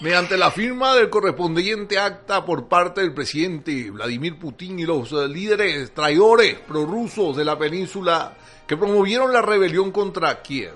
Mediante 0.00 0.36
la 0.36 0.50
firma 0.52 0.94
del 0.94 1.10
correspondiente 1.10 1.98
acta 1.98 2.44
por 2.44 2.68
parte 2.68 3.00
del 3.00 3.12
presidente 3.12 3.90
Vladimir 3.90 4.38
Putin 4.38 4.78
y 4.78 4.84
los 4.84 5.10
líderes 5.12 5.92
traidores 5.92 6.54
prorrusos 6.60 7.36
de 7.36 7.44
la 7.44 7.58
península 7.58 8.36
que 8.66 8.76
promovieron 8.76 9.32
la 9.32 9.42
rebelión 9.42 9.90
contra 9.90 10.40
Kiev. 10.40 10.74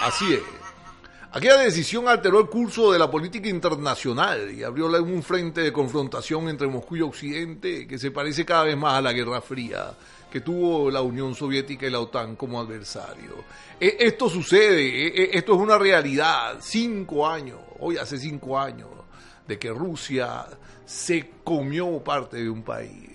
Así 0.00 0.32
es. 0.32 0.42
Aquella 1.32 1.58
decisión 1.58 2.08
alteró 2.08 2.40
el 2.40 2.46
curso 2.46 2.92
de 2.92 2.98
la 2.98 3.10
política 3.10 3.48
internacional 3.48 4.52
y 4.52 4.62
abrió 4.62 4.86
un 5.02 5.22
frente 5.22 5.62
de 5.62 5.72
confrontación 5.72 6.48
entre 6.48 6.68
Moscú 6.68 6.96
y 6.96 7.00
Occidente 7.02 7.88
que 7.88 7.98
se 7.98 8.12
parece 8.12 8.44
cada 8.44 8.62
vez 8.62 8.76
más 8.76 8.94
a 8.94 9.02
la 9.02 9.12
Guerra 9.12 9.40
Fría 9.40 9.92
que 10.34 10.40
tuvo 10.40 10.90
la 10.90 11.00
Unión 11.00 11.32
Soviética 11.36 11.86
y 11.86 11.90
la 11.90 12.00
OTAN 12.00 12.34
como 12.34 12.58
adversario. 12.58 13.44
E, 13.78 13.98
esto 14.00 14.28
sucede, 14.28 14.82
e, 14.82 15.06
e, 15.06 15.30
esto 15.38 15.54
es 15.54 15.60
una 15.60 15.78
realidad. 15.78 16.56
Cinco 16.60 17.24
años, 17.24 17.60
hoy 17.78 17.98
hace 17.98 18.18
cinco 18.18 18.58
años, 18.58 18.88
de 19.46 19.60
que 19.60 19.70
Rusia 19.70 20.44
se 20.84 21.30
comió 21.44 22.02
parte 22.02 22.38
de 22.38 22.50
un 22.50 22.64
país. 22.64 23.10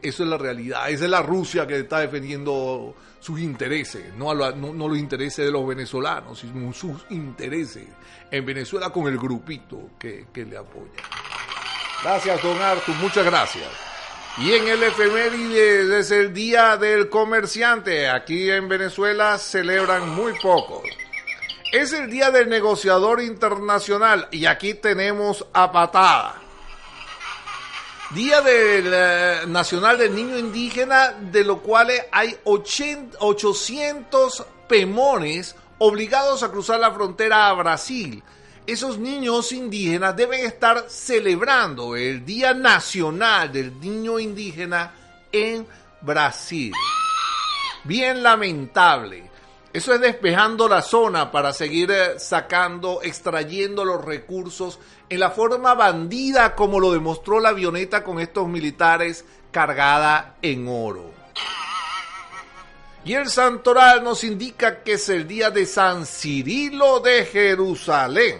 Eso 0.00 0.22
es 0.22 0.28
la 0.30 0.38
realidad. 0.38 0.88
Esa 0.88 1.04
es 1.04 1.10
la 1.10 1.20
Rusia 1.20 1.66
que 1.66 1.80
está 1.80 2.00
defendiendo 2.00 2.94
sus 3.20 3.38
intereses, 3.38 4.14
no, 4.16 4.32
los 4.32 4.98
intereses 4.98 5.44
de 5.44 5.52
los 5.52 5.66
venezolanos, 5.66 6.38
sino 6.38 6.72
sus 6.72 7.04
intereses 7.10 7.88
en 8.30 8.46
Venezuela 8.46 8.88
con 8.88 9.06
el 9.06 9.18
grupito 9.18 9.90
que, 9.98 10.26
le 10.34 10.56
apoya. 10.56 11.02
Gracias, 12.02 12.42
don 12.42 12.56
Artur, 12.56 12.94
muchas 13.02 13.26
gracias. 13.26 13.91
Y 14.38 14.54
en 14.54 14.66
el 14.66 14.82
efeméride 14.82 15.98
es 15.98 16.10
el 16.10 16.32
Día 16.32 16.78
del 16.78 17.10
Comerciante. 17.10 18.08
Aquí 18.08 18.50
en 18.50 18.66
Venezuela 18.66 19.36
celebran 19.36 20.08
muy 20.08 20.32
pocos. 20.40 20.84
Es 21.70 21.92
el 21.92 22.10
Día 22.10 22.30
del 22.30 22.48
Negociador 22.48 23.20
Internacional 23.20 24.28
y 24.30 24.46
aquí 24.46 24.72
tenemos 24.74 25.44
a 25.52 25.70
patada. 25.70 26.40
Día 28.10 28.40
del, 28.40 28.90
eh, 28.92 29.40
Nacional 29.48 29.98
del 29.98 30.14
Niño 30.14 30.38
Indígena, 30.38 31.12
de 31.12 31.44
lo 31.44 31.60
cual 31.60 31.90
hay 32.10 32.34
800 32.44 34.46
pemones 34.66 35.56
obligados 35.78 36.42
a 36.42 36.50
cruzar 36.50 36.80
la 36.80 36.92
frontera 36.92 37.48
a 37.48 37.52
Brasil. 37.52 38.22
Esos 38.66 38.98
niños 38.98 39.50
indígenas 39.50 40.14
deben 40.14 40.44
estar 40.44 40.84
celebrando 40.88 41.96
el 41.96 42.24
Día 42.24 42.54
Nacional 42.54 43.52
del 43.52 43.80
Niño 43.80 44.20
Indígena 44.20 44.94
en 45.32 45.66
Brasil. 46.00 46.72
Bien 47.82 48.22
lamentable. 48.22 49.30
Eso 49.72 49.92
es 49.94 50.00
despejando 50.00 50.68
la 50.68 50.80
zona 50.80 51.32
para 51.32 51.52
seguir 51.52 51.90
eh, 51.90 52.20
sacando, 52.20 53.00
extrayendo 53.02 53.84
los 53.84 54.04
recursos 54.04 54.78
en 55.08 55.18
la 55.18 55.30
forma 55.30 55.74
bandida 55.74 56.54
como 56.54 56.78
lo 56.78 56.92
demostró 56.92 57.40
la 57.40 57.48
avioneta 57.48 58.04
con 58.04 58.20
estos 58.20 58.46
militares 58.46 59.24
cargada 59.50 60.36
en 60.40 60.68
oro. 60.68 61.21
Y 63.04 63.14
el 63.14 63.28
santoral 63.28 64.04
nos 64.04 64.22
indica 64.22 64.82
que 64.82 64.92
es 64.92 65.08
el 65.08 65.26
día 65.26 65.50
de 65.50 65.66
San 65.66 66.06
Cirilo 66.06 67.00
de 67.00 67.24
Jerusalén. 67.24 68.38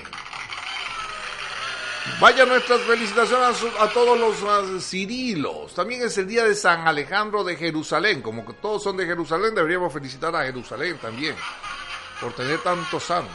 Vaya 2.20 2.46
nuestras 2.46 2.80
felicitaciones 2.82 3.56
a, 3.80 3.88
todos 3.88 4.18
los 4.18 4.84
Cirilos. 4.84 5.74
También 5.74 6.02
es 6.02 6.16
el 6.18 6.28
día 6.28 6.44
de 6.44 6.54
San 6.54 6.86
Alejandro 6.86 7.42
de 7.42 7.56
Jerusalén. 7.56 8.22
Como 8.22 8.46
que 8.46 8.52
todos 8.54 8.82
son 8.84 8.96
de 8.96 9.06
Jerusalén, 9.06 9.54
deberíamos 9.54 9.92
felicitar 9.92 10.34
a 10.36 10.44
Jerusalén 10.44 10.96
también 10.98 11.34
por 12.20 12.32
tener 12.32 12.60
tantos 12.60 13.02
santos. 13.02 13.32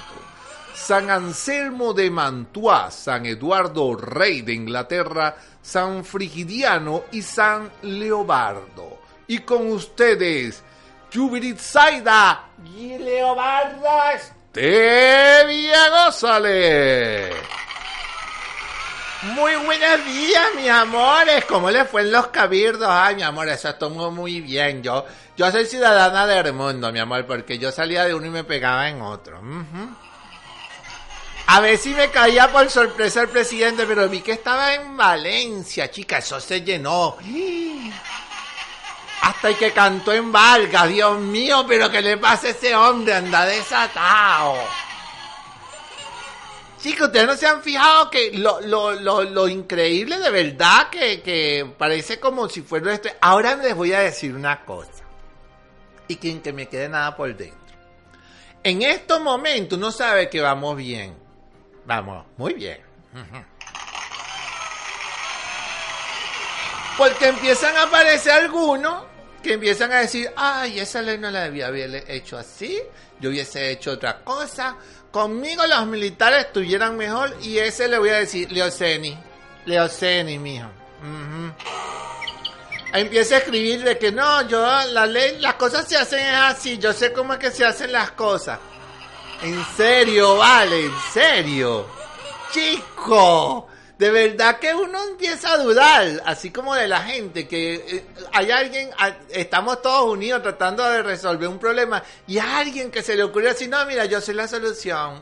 San 0.74 1.10
Anselmo 1.10 1.94
de 1.94 2.10
Mantua, 2.10 2.90
San 2.92 3.26
Eduardo 3.26 3.96
Rey 3.96 4.44
de 4.44 4.54
Inglaterra, 4.54 5.36
San 5.62 6.06
Frigidiano 6.06 7.06
y 7.12 7.22
San 7.22 7.70
Leobardo. 7.82 9.00
Y 9.28 9.40
con 9.40 9.70
ustedes, 9.72 10.64
Zaida 11.58 12.44
y 12.76 12.98
Leobardo 12.98 13.88
Estevia 14.14 15.90
González. 15.90 17.36
Muy 19.24 19.56
buenos 19.56 20.06
días, 20.06 20.48
mis 20.56 20.70
amores. 20.70 21.46
¿Cómo 21.46 21.72
les 21.72 21.90
fue 21.90 22.02
en 22.02 22.12
los 22.12 22.28
cabirdos? 22.28 22.88
Ay, 22.90 23.16
mi 23.16 23.24
amor, 23.24 23.48
eso 23.50 23.70
estuvo 23.70 24.12
muy 24.12 24.42
bien. 24.42 24.84
Yo, 24.84 25.06
yo 25.36 25.50
soy 25.52 25.66
ciudadana 25.66 26.28
del 26.28 26.54
mundo, 26.54 26.92
mi 26.92 27.00
amor, 27.00 27.26
porque 27.26 27.58
yo 27.58 27.72
salía 27.72 28.06
de 28.06 28.14
uno 28.14 28.28
y 28.28 28.30
me 28.30 28.44
pegaba 28.44 28.90
en 28.90 29.02
otro. 29.02 29.42
A 31.48 31.62
ver 31.62 31.78
si 31.78 31.92
me 31.92 32.12
caía 32.12 32.52
por 32.52 32.70
sorpresa 32.70 33.22
el 33.22 33.30
presidente, 33.30 33.86
pero 33.88 34.08
vi 34.10 34.20
que 34.22 34.34
estaba 34.34 34.74
en 34.76 34.98
Valencia, 34.98 35.90
chica, 35.90 36.18
eso 36.18 36.40
se 36.42 36.62
llenó. 36.62 37.16
Hasta 39.22 39.50
el 39.50 39.58
que 39.58 39.72
cantó 39.72 40.14
en 40.14 40.32
Valga, 40.32 40.86
Dios 40.88 41.20
mío, 41.20 41.66
pero 41.68 41.90
¿qué 41.90 42.02
le 42.02 42.18
pasa 42.18 42.48
a 42.48 42.50
ese 42.52 42.76
hombre? 42.76 43.14
Anda 43.14 43.46
desatado. 43.46 44.56
Chicos, 46.80 47.08
ustedes 47.08 47.26
no 47.26 47.36
se 47.36 47.48
han 47.48 47.64
fijado 47.64 48.10
que 48.12 48.32
lo, 48.38 48.62
lo, 48.62 48.94
lo, 48.94 49.24
lo 49.24 49.48
increíble 49.48 50.20
de 50.20 50.30
verdad 50.30 50.90
que, 50.90 51.22
que, 51.22 51.74
parece 51.78 52.20
como 52.20 52.48
si 52.48 52.62
fuera 52.62 52.94
esto. 52.94 53.10
Ahora 53.20 53.56
les 53.56 53.76
voy 53.76 53.94
a 53.94 54.00
decir 54.00 54.36
una 54.36 54.64
cosa. 54.64 55.04
Y 56.08 56.18
quien 56.18 56.42
que 56.42 56.54
me 56.54 56.68
quede 56.68 56.88
nada 56.88 57.16
por 57.18 57.36
dentro. 57.36 57.58
En 58.64 58.84
estos 58.84 59.20
momentos 59.22 59.78
uno 59.78 59.92
sabe 59.92 60.30
que 60.30 60.40
vamos 60.40 60.78
bien. 60.78 61.16
Vamos, 61.86 62.26
muy 62.38 62.54
bien. 62.54 62.80
Porque 66.98 67.28
empiezan 67.28 67.76
a 67.78 67.84
aparecer 67.84 68.32
algunos 68.34 69.04
que 69.44 69.54
empiezan 69.54 69.92
a 69.92 70.00
decir, 70.00 70.32
ay, 70.36 70.80
esa 70.80 71.02
ley 71.02 71.18
no 71.18 71.30
la 71.30 71.44
debía 71.44 71.68
haber 71.68 72.10
hecho 72.10 72.38
así, 72.38 72.78
yo 73.20 73.30
hubiese 73.30 73.72
hecho 73.72 73.92
otra 73.92 74.24
cosa, 74.24 74.76
Conmigo 75.12 75.66
los 75.66 75.88
militares 75.88 76.46
estuvieran 76.46 76.98
mejor 76.98 77.36
y 77.42 77.58
ese 77.58 77.88
le 77.88 77.98
voy 77.98 78.10
a 78.10 78.18
decir, 78.18 78.52
Leoceni. 78.52 79.18
Leoceni, 79.66 80.38
mijo. 80.38 80.68
empiece 82.94 83.36
a 83.36 83.38
escribir 83.40 83.84
de 83.84 83.98
que 83.98 84.12
no, 84.12 84.48
yo, 84.48 84.60
la 84.92 85.06
ley, 85.06 85.40
las 85.40 85.56
cosas 85.56 85.88
se 85.88 85.98
hacen 85.98 86.24
así, 86.36 86.78
yo 86.78 86.94
sé 86.94 87.14
cómo 87.14 87.34
es 87.34 87.40
que 87.40 87.52
se 87.52 87.66
hacen 87.66 87.92
las 87.92 88.12
cosas. 88.12 88.60
En 89.42 89.66
serio, 89.76 90.38
vale, 90.38 90.86
en 90.86 90.94
serio. 91.14 91.88
Chico, 92.52 93.68
de 93.98 94.12
verdad 94.12 94.60
que 94.60 94.76
uno 94.76 95.04
empieza 95.04 95.54
a 95.54 95.58
dudar, 95.58 96.22
así 96.26 96.52
como 96.52 96.76
de 96.76 96.88
la 96.88 97.02
gente, 97.02 97.48
que 97.48 97.76
eh, 97.76 98.06
hay 98.32 98.52
alguien, 98.52 98.92
estamos 99.30 99.82
todos 99.82 100.12
unidos 100.12 100.44
tratando 100.44 100.84
de 100.84 101.02
resolver 101.02 101.48
un 101.48 101.58
problema 101.58 102.04
y 102.28 102.38
hay 102.38 102.62
alguien 102.62 102.92
que 102.92 103.02
se 103.02 103.16
le 103.16 103.24
ocurrió 103.24 103.52
así, 103.52 103.68
no, 103.68 103.84
mira, 103.86 104.06
yo 104.06 104.22
soy 104.22 104.36
la 104.36 104.48
solución. 104.48 105.22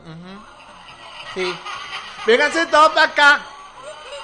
Sí. 1.34 1.54
Vénganse 2.26 2.66
todos 2.66 2.90
para 2.90 3.06
acá. 3.06 3.46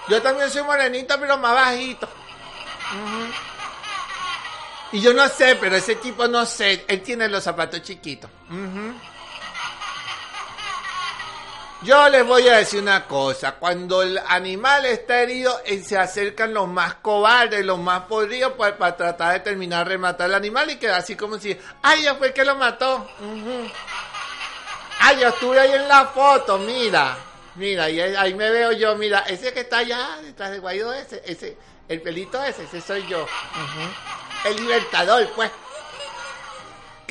Yo 0.08 0.20
también 0.20 0.50
soy 0.50 0.62
morenito, 0.62 1.18
pero 1.18 1.38
más 1.38 1.54
bajito. 1.54 2.08
Y 4.92 5.00
yo 5.00 5.14
no 5.14 5.26
sé, 5.28 5.56
pero 5.56 5.76
ese 5.76 5.94
tipo 5.96 6.28
no 6.28 6.44
sé, 6.44 6.84
él 6.88 7.02
tiene 7.02 7.28
los 7.28 7.44
zapatos 7.44 7.80
chiquitos. 7.82 8.30
Yo 11.84 12.08
les 12.08 12.24
voy 12.24 12.46
a 12.46 12.58
decir 12.58 12.80
una 12.80 13.08
cosa, 13.08 13.56
cuando 13.56 14.02
el 14.02 14.16
animal 14.28 14.84
está 14.84 15.20
herido, 15.20 15.60
eh, 15.64 15.82
se 15.82 15.98
acercan 15.98 16.54
los 16.54 16.68
más 16.68 16.94
cobardes, 16.94 17.64
los 17.64 17.80
más 17.80 18.02
podridos 18.02 18.52
pues, 18.56 18.72
para, 18.74 18.96
tratar 18.96 19.32
de 19.32 19.40
terminar 19.40 19.84
de 19.84 19.94
rematar 19.94 20.26
al 20.26 20.34
animal 20.36 20.70
y 20.70 20.76
queda 20.76 20.98
así 20.98 21.16
como 21.16 21.38
si, 21.38 21.58
ay, 21.82 22.04
ya 22.04 22.14
fue 22.14 22.28
el 22.28 22.32
que 22.32 22.44
lo 22.44 22.54
mató. 22.54 23.08
Ay, 25.00 25.18
yo 25.20 25.28
estuve 25.28 25.58
ahí 25.58 25.72
en 25.72 25.88
la 25.88 26.06
foto, 26.06 26.56
mira, 26.58 27.16
mira, 27.56 27.90
y 27.90 27.98
ahí 27.98 28.32
me 28.34 28.48
veo 28.50 28.70
yo, 28.70 28.94
mira, 28.94 29.24
ese 29.26 29.52
que 29.52 29.60
está 29.60 29.78
allá 29.78 30.18
detrás 30.22 30.52
de 30.52 30.60
Guaidó, 30.60 30.94
ese, 30.94 31.20
ese, 31.26 31.56
el 31.88 32.00
pelito 32.00 32.40
ese, 32.44 32.62
ese 32.62 32.80
soy 32.80 33.04
yo. 33.08 33.26
El 34.44 34.54
libertador, 34.56 35.28
pues. 35.34 35.50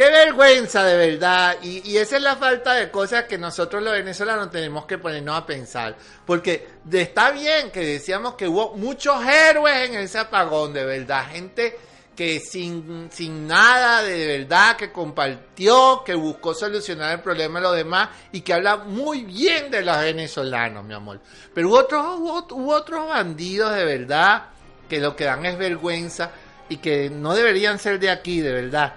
Qué 0.02 0.10
vergüenza, 0.10 0.84
de 0.84 0.98
verdad. 0.98 1.58
Y, 1.62 1.96
esa 1.96 2.18
es 2.18 2.24
la 2.24 2.36
falta 2.36 2.74
de 2.74 2.90
cosas 2.90 3.26
que 3.26 3.38
nosotros 3.38 3.84
los 3.84 3.94
venezolanos 3.94 4.50
tenemos 4.50 4.88
que 4.88 4.98
ponernos 4.98 5.38
a 5.38 5.46
pensar. 5.46 5.96
Porque 6.26 6.68
está 6.92 7.30
bien 7.30 7.70
que 7.70 7.82
decíamos 7.82 8.34
que 8.34 8.48
hubo 8.48 8.76
muchos 8.76 9.24
héroes 9.24 9.92
en 9.92 10.00
ese 10.00 10.18
apagón, 10.18 10.74
de 10.74 10.86
verdad. 10.86 11.28
Gente 11.30 11.78
que 12.16 12.40
sin, 12.40 13.12
sin 13.12 13.46
nada 13.46 14.02
de 14.02 14.40
verdad, 14.40 14.76
que 14.76 14.92
compartió, 14.92 16.02
que 16.04 16.16
buscó 16.16 16.56
solucionar 16.56 17.12
el 17.12 17.22
problema 17.22 17.60
de 17.60 17.68
los 17.68 17.76
demás 17.76 18.10
y 18.32 18.42
que 18.42 18.56
habla 18.56 18.78
muy 18.78 19.22
bien 19.24 19.70
de 19.70 19.84
los 19.84 20.00
venezolanos, 20.00 20.84
mi 20.84 20.96
amor. 20.96 21.20
Pero 21.54 21.70
hubo 21.70 21.78
otros, 21.78 22.04
hubo 22.50 22.74
otros 22.74 23.08
bandidos 23.08 23.76
de 23.76 23.86
verdad 23.86 24.46
que 24.90 25.00
lo 25.00 25.16
que 25.16 25.26
dan 25.26 25.46
es 25.46 25.60
vergüenza 25.60 26.32
y 26.70 26.78
que 26.78 27.12
no 27.12 27.36
deberían 27.36 27.78
ser 27.78 28.00
de 28.00 28.10
aquí, 28.10 28.42
de 28.42 28.52
verdad. 28.52 28.96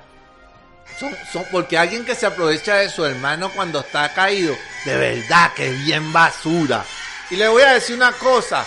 Son, 0.99 1.45
porque 1.51 1.77
alguien 1.77 2.05
que 2.05 2.15
se 2.15 2.27
aprovecha 2.27 2.77
de 2.77 2.89
su 2.89 3.05
hermano 3.05 3.51
cuando 3.51 3.81
está 3.81 4.13
caído, 4.15 4.55
de 4.85 4.97
verdad 4.97 5.53
que 5.55 5.69
es 5.69 5.85
bien 5.85 6.13
basura. 6.13 6.85
Y 7.31 7.37
le 7.37 7.49
voy 7.49 7.63
a 7.63 7.73
decir 7.73 7.97
una 7.97 8.13
cosa, 8.13 8.65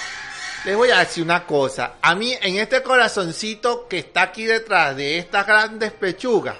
les 0.66 0.76
voy 0.76 0.90
a 0.92 1.00
decir 1.00 1.24
una 1.24 1.46
cosa. 1.46 1.94
A 2.02 2.16
mí, 2.16 2.38
en 2.42 2.58
este 2.58 2.84
corazoncito 2.84 3.88
que 3.88 4.00
está 4.00 4.24
aquí 4.24 4.46
detrás 4.46 4.96
de 4.96 5.20
estas 5.20 5.48
grandes 5.48 5.94
pechugas, 5.94 6.58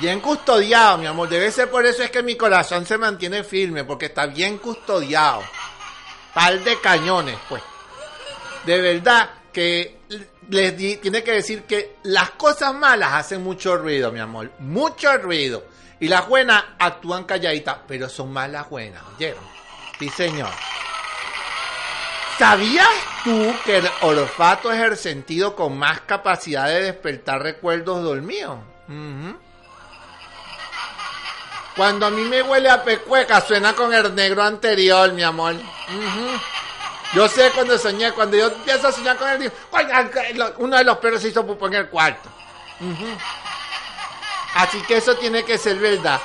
bien 0.00 0.20
custodiado, 0.20 0.98
mi 0.98 1.06
amor. 1.06 1.28
Debe 1.28 1.50
ser 1.50 1.70
por 1.70 1.84
eso 1.84 2.02
es 2.02 2.10
que 2.10 2.22
mi 2.22 2.36
corazón 2.36 2.86
se 2.86 2.98
mantiene 2.98 3.42
firme, 3.44 3.84
porque 3.84 4.06
está 4.06 4.26
bien 4.26 4.58
custodiado. 4.58 5.42
Par 6.34 6.58
de 6.60 6.80
cañones, 6.80 7.36
pues. 7.48 7.62
De 8.64 8.80
verdad 8.80 9.30
que 9.52 9.95
les 10.48 10.76
tiene 10.76 11.22
que 11.22 11.32
decir 11.32 11.62
que 11.64 11.96
las 12.04 12.30
cosas 12.30 12.74
malas 12.74 13.14
hacen 13.14 13.42
mucho 13.42 13.76
ruido, 13.76 14.12
mi 14.12 14.20
amor, 14.20 14.52
mucho 14.58 15.16
ruido. 15.18 15.64
Y 15.98 16.08
las 16.08 16.28
buenas 16.28 16.62
actúan 16.78 17.24
calladitas, 17.24 17.78
pero 17.88 18.08
son 18.08 18.32
más 18.32 18.50
las 18.50 18.68
buenas, 18.68 19.02
¿oyeron? 19.14 19.42
Sí, 19.98 20.08
señor. 20.10 20.50
¿Sabías 22.38 22.88
tú 23.24 23.54
que 23.64 23.78
el 23.78 23.88
olfato 24.02 24.70
es 24.70 24.80
el 24.82 24.96
sentido 24.98 25.56
con 25.56 25.78
más 25.78 26.02
capacidad 26.02 26.66
de 26.66 26.82
despertar 26.82 27.42
recuerdos 27.42 28.02
dormidos? 28.02 28.58
Cuando 31.74 32.06
a 32.06 32.10
mí 32.10 32.22
me 32.24 32.42
huele 32.42 32.68
a 32.68 32.84
pecueca, 32.84 33.40
suena 33.40 33.72
con 33.72 33.94
el 33.94 34.14
negro 34.14 34.42
anterior, 34.42 35.12
mi 35.12 35.22
amor. 35.22 35.54
Yo 37.14 37.28
sé 37.28 37.50
cuando 37.54 37.78
soñé, 37.78 38.12
cuando 38.12 38.36
yo 38.36 38.48
empiezo 38.48 38.88
a 38.88 38.92
soñar 38.92 39.16
con 39.16 39.28
él, 39.28 39.52
uno 40.58 40.76
de 40.76 40.84
los 40.84 40.98
perros 40.98 41.22
se 41.22 41.28
hizo 41.28 41.46
pupo 41.46 41.66
en 41.68 41.74
el 41.74 41.88
cuarto. 41.88 42.28
Así 44.54 44.80
que 44.82 44.96
eso 44.96 45.16
tiene 45.16 45.44
que 45.44 45.58
ser 45.58 45.76
verdad. 45.76 46.20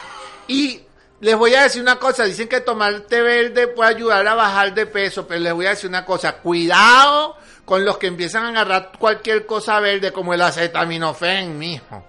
Y 0.47 0.81
les 1.19 1.35
voy 1.35 1.53
a 1.53 1.63
decir 1.63 1.81
una 1.81 1.97
cosa, 1.97 2.23
dicen 2.23 2.49
que 2.49 2.61
tomar 2.61 3.01
té 3.01 3.21
verde 3.21 3.67
puede 3.67 3.91
ayudar 3.91 4.27
a 4.27 4.33
bajar 4.33 4.73
de 4.73 4.85
peso, 4.87 5.27
pero 5.27 5.39
les 5.39 5.53
voy 5.53 5.67
a 5.67 5.69
decir 5.71 5.89
una 5.89 6.03
cosa, 6.03 6.33
cuidado 6.37 7.37
con 7.63 7.85
los 7.85 7.97
que 7.97 8.07
empiezan 8.07 8.45
a 8.45 8.49
agarrar 8.49 8.91
cualquier 8.97 9.45
cosa 9.45 9.79
verde 9.79 10.11
como 10.11 10.33
el 10.33 10.41
acetaminofén, 10.41 11.57
mijo. 11.57 12.05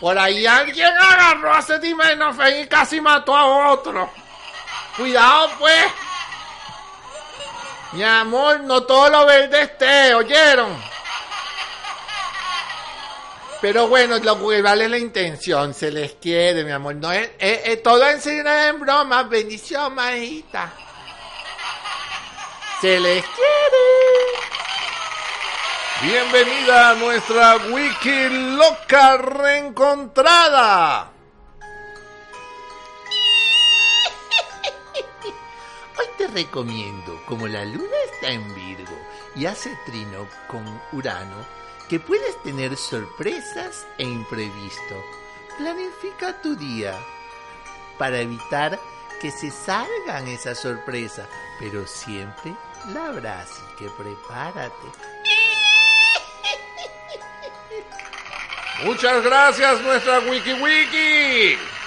Por 0.00 0.18
ahí 0.18 0.46
alguien 0.46 0.88
agarró 0.98 1.52
acetaminofén 1.52 2.62
y 2.62 2.66
casi 2.66 3.00
mató 3.00 3.36
a 3.36 3.70
otro. 3.70 4.10
Cuidado 4.96 5.50
pues. 5.58 5.84
Mi 7.92 8.02
amor, 8.02 8.60
no 8.60 8.82
todo 8.82 9.08
lo 9.08 9.26
verde 9.26 9.62
esté, 9.62 10.14
¿oyeron? 10.14 10.76
Pero 13.60 13.88
bueno, 13.88 14.18
lo 14.18 14.48
que 14.48 14.62
vale 14.62 14.84
es 14.84 14.90
la 14.90 14.98
intención, 14.98 15.74
se 15.74 15.90
les 15.90 16.12
quiere, 16.12 16.62
mi 16.64 16.70
amor. 16.70 16.94
No 16.94 17.10
es, 17.10 17.30
todo 17.82 18.06
en 18.06 18.20
en 18.46 18.80
broma, 18.80 19.24
bendición, 19.24 19.94
majita. 19.94 20.72
Se 22.80 23.00
les 23.00 23.24
quiere. 23.24 23.48
Bienvenida 26.02 26.90
a 26.90 26.94
nuestra 26.94 27.56
wiki 27.56 28.28
loca 28.56 29.16
reencontrada. 29.16 31.10
Hoy 35.98 36.06
te 36.16 36.28
recomiendo, 36.28 37.20
como 37.26 37.48
la 37.48 37.64
luna 37.64 37.96
está 38.12 38.30
en 38.30 38.54
Virgo 38.54 38.96
y 39.34 39.46
hace 39.46 39.76
trino 39.84 40.28
con 40.46 40.64
Urano, 40.92 41.44
que 41.88 41.98
puedes 41.98 42.40
tener 42.44 42.76
sorpresas 42.76 43.84
e 43.98 44.04
imprevisto. 44.04 45.04
Planifica 45.56 46.40
tu 46.40 46.54
día 46.54 46.94
para 47.98 48.20
evitar 48.20 48.78
que 49.20 49.32
se 49.32 49.50
salgan 49.50 50.28
esas 50.28 50.60
sorpresas, 50.60 51.26
pero 51.58 51.84
siempre 51.84 52.54
la 52.92 53.06
habrá, 53.06 53.40
así 53.40 53.62
que 53.76 53.90
prepárate. 53.90 54.86
Muchas 58.84 59.24
gracias 59.24 59.80
nuestra 59.82 60.20
Wiki 60.20 60.52
Wiki. 60.52 61.77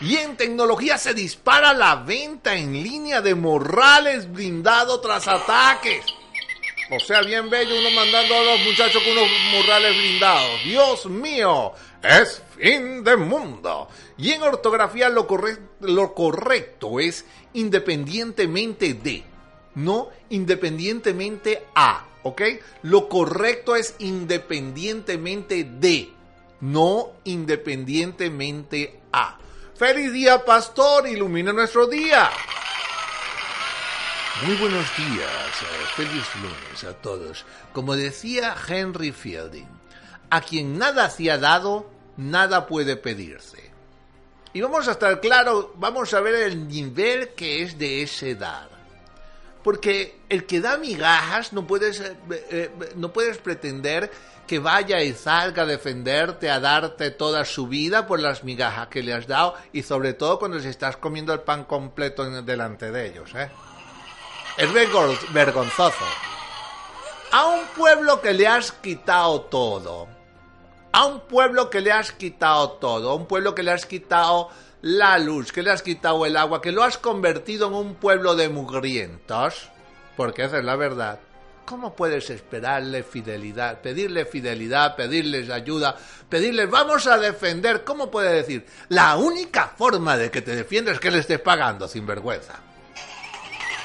Y 0.00 0.16
en 0.16 0.36
tecnología 0.36 0.98
se 0.98 1.14
dispara 1.14 1.72
la 1.72 1.96
venta 1.96 2.54
en 2.54 2.72
línea 2.72 3.20
de 3.20 3.34
morrales 3.34 4.30
blindados 4.30 5.00
tras 5.00 5.26
ataques. 5.28 6.04
O 6.90 7.00
sea, 7.00 7.22
bien 7.22 7.48
bello 7.48 7.78
uno 7.78 7.90
mandando 7.90 8.34
a 8.34 8.42
los 8.42 8.60
muchachos 8.64 9.02
con 9.02 9.12
unos 9.12 9.28
morrales 9.52 9.96
blindados. 9.96 10.64
Dios 10.64 11.06
mío, 11.06 11.72
es 12.02 12.42
fin 12.56 13.02
de 13.02 13.16
mundo. 13.16 13.88
Y 14.18 14.32
en 14.32 14.42
ortografía 14.42 15.08
lo, 15.08 15.26
lo 15.80 16.14
correcto 16.14 17.00
es 17.00 17.24
independientemente 17.54 18.94
de, 18.94 19.24
no 19.74 20.10
independientemente 20.28 21.64
a, 21.74 22.06
¿ok? 22.22 22.42
Lo 22.82 23.08
correcto 23.08 23.76
es 23.76 23.94
independientemente 23.98 25.64
de, 25.64 26.12
no 26.60 27.12
independientemente 27.24 29.00
a. 29.12 29.38
Feliz 29.76 30.12
día, 30.12 30.44
pastor, 30.44 31.08
ilumina 31.08 31.52
nuestro 31.52 31.88
día. 31.88 32.30
Muy 34.46 34.54
buenos 34.56 34.86
días, 34.96 35.62
eh, 35.62 35.86
feliz 35.96 36.24
lunes 36.36 36.84
a 36.84 36.92
todos. 36.94 37.44
Como 37.72 37.96
decía 37.96 38.54
Henry 38.68 39.10
Fielding, 39.10 39.66
a 40.30 40.40
quien 40.42 40.78
nada 40.78 41.10
se 41.10 41.28
ha 41.28 41.38
dado, 41.38 41.90
nada 42.16 42.68
puede 42.68 42.96
pedirse. 42.96 43.72
Y 44.52 44.60
vamos 44.60 44.86
a 44.86 44.92
estar 44.92 45.20
claros, 45.20 45.66
vamos 45.74 46.14
a 46.14 46.20
ver 46.20 46.36
el 46.36 46.68
nivel 46.68 47.30
que 47.30 47.64
es 47.64 47.76
de 47.76 48.02
ese 48.02 48.36
dar. 48.36 48.68
Porque 49.64 50.20
el 50.28 50.46
que 50.46 50.60
da 50.60 50.76
migajas 50.76 51.52
no 51.52 51.66
puedes, 51.66 51.98
eh, 51.98 52.16
eh, 52.30 52.70
no 52.94 53.12
puedes 53.12 53.38
pretender 53.38 54.08
que 54.46 54.58
vaya 54.58 55.02
y 55.02 55.12
salga 55.12 55.62
a 55.62 55.66
defenderte, 55.66 56.50
a 56.50 56.60
darte 56.60 57.10
toda 57.10 57.44
su 57.44 57.66
vida 57.66 58.06
por 58.06 58.20
las 58.20 58.44
migajas 58.44 58.88
que 58.88 59.02
le 59.02 59.14
has 59.14 59.26
dado 59.26 59.54
y 59.72 59.82
sobre 59.82 60.14
todo 60.14 60.38
cuando 60.38 60.60
se 60.60 60.70
estás 60.70 60.96
comiendo 60.96 61.32
el 61.32 61.40
pan 61.40 61.64
completo 61.64 62.42
delante 62.42 62.90
de 62.90 63.06
ellos. 63.06 63.30
¿eh? 63.34 63.50
Es 64.56 64.72
vergonzoso. 65.32 66.04
a 67.32 67.46
un 67.46 67.60
pueblo 67.76 68.20
que 68.20 68.32
le 68.32 68.46
has 68.46 68.72
quitado 68.72 69.40
todo, 69.42 70.06
a 70.92 71.06
un 71.06 71.20
pueblo 71.20 71.70
que 71.70 71.80
le 71.80 71.90
has 71.90 72.12
quitado 72.12 72.70
todo, 72.72 73.10
a 73.10 73.14
un 73.14 73.26
pueblo 73.26 73.54
que 73.54 73.62
le 73.62 73.72
has 73.72 73.86
quitado 73.86 74.50
la 74.82 75.18
luz, 75.18 75.50
que 75.50 75.62
le 75.62 75.70
has 75.70 75.82
quitado 75.82 76.26
el 76.26 76.36
agua, 76.36 76.60
que 76.60 76.70
lo 76.70 76.84
has 76.84 76.98
convertido 76.98 77.68
en 77.68 77.74
un 77.74 77.94
pueblo 77.94 78.36
de 78.36 78.48
mugrientos, 78.50 79.70
porque 80.16 80.44
esa 80.44 80.58
es 80.58 80.64
la 80.64 80.76
verdad. 80.76 81.18
¿Cómo 81.64 81.96
puedes 81.96 82.28
esperarle 82.28 83.02
fidelidad, 83.02 83.80
pedirle 83.80 84.26
fidelidad, 84.26 84.94
pedirles 84.94 85.48
ayuda, 85.48 85.96
pedirles 86.28 86.68
vamos 86.68 87.06
a 87.06 87.16
defender? 87.16 87.84
¿Cómo 87.84 88.10
puede 88.10 88.34
decir? 88.34 88.66
La 88.90 89.16
única 89.16 89.68
forma 89.68 90.16
de 90.18 90.30
que 90.30 90.42
te 90.42 90.54
defiendas 90.54 90.94
es 90.94 91.00
que 91.00 91.10
le 91.10 91.20
estés 91.20 91.40
pagando 91.40 91.88
sin 91.88 92.06
vergüenza. 92.06 92.60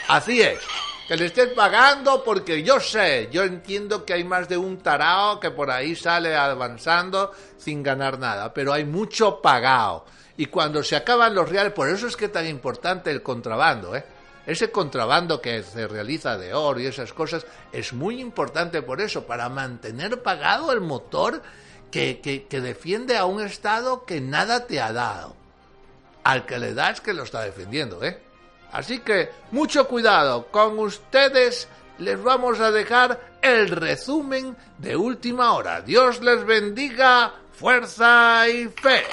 Así 0.10 0.42
es, 0.42 0.60
que 1.08 1.16
le 1.16 1.28
estés 1.28 1.50
pagando 1.54 2.22
porque 2.24 2.64
yo 2.64 2.82
sé, 2.82 3.30
yo 3.32 3.44
entiendo 3.44 4.04
que 4.04 4.14
hay 4.14 4.26
más 4.26 4.50
de 4.50 4.58
un 4.58 4.80
tarao 4.80 5.40
que 5.40 5.52
por 5.52 5.72
ahí 5.72 5.96
sale 5.96 6.36
avanzando 6.36 7.32
sin 7.58 7.82
ganar 7.82 8.20
nada, 8.20 8.54
pero 8.54 8.74
hay 8.74 8.84
mucho 8.84 9.42
pagado. 9.42 10.06
Y 10.36 10.48
cuando 10.48 10.84
se 10.84 10.98
acaban 10.98 11.34
los 11.34 11.48
reales, 11.48 11.72
por 11.74 11.88
eso 11.90 12.08
es 12.08 12.18
que 12.18 12.26
es 12.26 12.32
tan 12.32 12.46
importante 12.46 13.10
el 13.10 13.24
contrabando, 13.24 13.96
¿eh? 13.96 14.04
Ese 14.50 14.72
contrabando 14.72 15.44
que 15.44 15.62
se 15.62 15.88
realiza 15.88 16.36
de 16.36 16.56
oro 16.56 16.80
y 16.80 16.88
esas 16.88 17.14
cosas 17.14 17.46
es 17.72 17.94
muy 17.94 18.20
importante 18.20 18.82
por 18.82 19.00
eso, 19.00 19.28
para 19.28 19.48
mantener 19.48 20.24
pagado 20.24 20.72
el 20.72 20.82
motor 20.82 21.44
que, 21.92 22.20
que, 22.20 22.60
defiende 22.60 23.16
a 23.16 23.26
un 23.26 23.44
Estado 23.44 24.06
que 24.06 24.20
nada 24.20 24.66
te 24.66 24.82
ha 24.82 24.92
dado. 24.92 25.36
Al 26.24 26.48
que 26.48 26.58
le 26.58 26.74
das 26.74 27.00
que 27.00 27.14
lo 27.14 27.26
está 27.26 27.42
defendiendo, 27.42 28.04
¿eh? 28.04 28.24
Así 28.72 29.02
que 29.02 29.30
mucho 29.52 29.88
cuidado, 29.88 30.48
con 30.48 30.80
ustedes 30.80 31.68
les 32.00 32.20
vamos 32.20 32.60
a 32.60 32.72
dejar 32.72 33.22
el 33.44 33.70
resumen 33.70 34.58
de 34.80 34.96
última 34.96 35.54
hora. 35.54 35.82
Dios 35.82 36.22
les 36.22 36.44
bendiga, 36.44 37.36
fuerza 37.54 38.50
y 38.50 38.68
fe. 38.70 39.04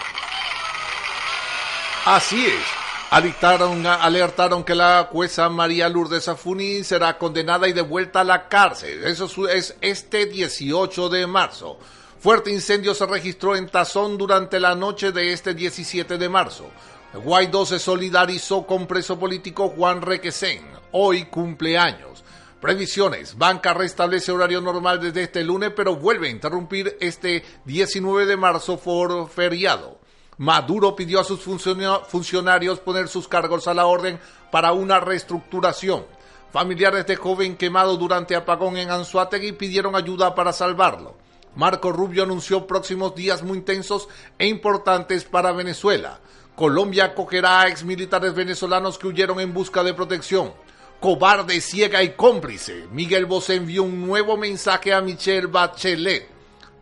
Así 2.07 2.46
es. 2.46 2.75
Alertaron, 3.10 3.86
alertaron 3.86 4.64
que 4.64 4.74
la 4.74 5.08
jueza 5.10 5.48
María 5.48 5.88
Lourdes 5.88 6.26
Afuni 6.26 6.82
será 6.82 7.16
condenada 7.18 7.68
y 7.68 7.72
devuelta 7.72 8.20
a 8.20 8.24
la 8.24 8.48
cárcel. 8.48 9.04
Eso 9.04 9.48
es 9.48 9.76
este 9.80 10.26
18 10.26 11.08
de 11.08 11.26
marzo. 11.28 11.78
Fuerte 12.18 12.50
incendio 12.50 12.94
se 12.94 13.06
registró 13.06 13.54
en 13.54 13.68
Tazón 13.68 14.18
durante 14.18 14.58
la 14.58 14.74
noche 14.74 15.12
de 15.12 15.32
este 15.32 15.54
17 15.54 16.18
de 16.18 16.28
marzo. 16.28 16.68
Guaidó 17.14 17.64
se 17.64 17.78
solidarizó 17.78 18.66
con 18.66 18.88
preso 18.88 19.18
político 19.18 19.68
Juan 19.68 20.02
Requesén. 20.02 20.66
Hoy 20.90 21.26
cumpleaños. 21.26 22.24
Previsiones. 22.60 23.38
Banca 23.38 23.72
restablece 23.72 24.32
horario 24.32 24.60
normal 24.60 25.00
desde 25.00 25.22
este 25.22 25.44
lunes, 25.44 25.70
pero 25.76 25.94
vuelve 25.94 26.26
a 26.26 26.32
interrumpir 26.32 26.96
este 27.00 27.44
19 27.66 28.26
de 28.26 28.36
marzo 28.36 28.78
por 28.78 29.28
feriado. 29.28 29.95
Maduro 30.38 30.94
pidió 30.94 31.20
a 31.20 31.25
sus 31.25 31.40
funcionarios 31.40 32.81
poner 32.81 33.09
sus 33.09 33.27
cargos 33.27 33.66
a 33.68 33.75
la 33.75 33.87
orden 33.87 34.20
para 34.51 34.72
una 34.72 35.01
reestructuración. 35.01 36.05
Familiares 36.53 37.07
de 37.07 37.16
joven 37.16 37.57
quemado 37.57 37.96
durante 37.96 38.37
apagón 38.37 38.77
en 38.77 38.90
Anzuategui 38.90 39.53
pidieron 39.53 39.96
ayuda 39.96 40.35
para 40.35 40.53
salvarlo. 40.53 41.16
Marco 41.55 41.90
Rubio 41.90 42.22
anunció 42.22 42.66
próximos 42.66 43.14
días 43.14 43.42
muy 43.42 43.59
intensos 43.59 44.09
e 44.38 44.46
importantes 44.46 45.25
para 45.25 45.53
Venezuela. 45.53 46.20
Colombia 46.55 47.07
acogerá 47.07 47.62
a 47.62 47.68
exmilitares 47.68 48.35
venezolanos 48.35 48.99
que 48.99 49.07
huyeron 49.07 49.40
en 49.40 49.55
busca 49.55 49.83
de 49.83 49.94
protección. 49.94 50.53
Cobarde, 51.01 51.62
ciega 51.62 52.03
y 52.03 52.11
cómplice. 52.11 52.87
Miguel 52.90 53.25
Bosé 53.25 53.55
envió 53.55 53.85
un 53.85 54.07
nuevo 54.07 54.37
mensaje 54.37 54.92
a 54.92 55.01
Michelle 55.01 55.46
Bachelet. 55.46 56.29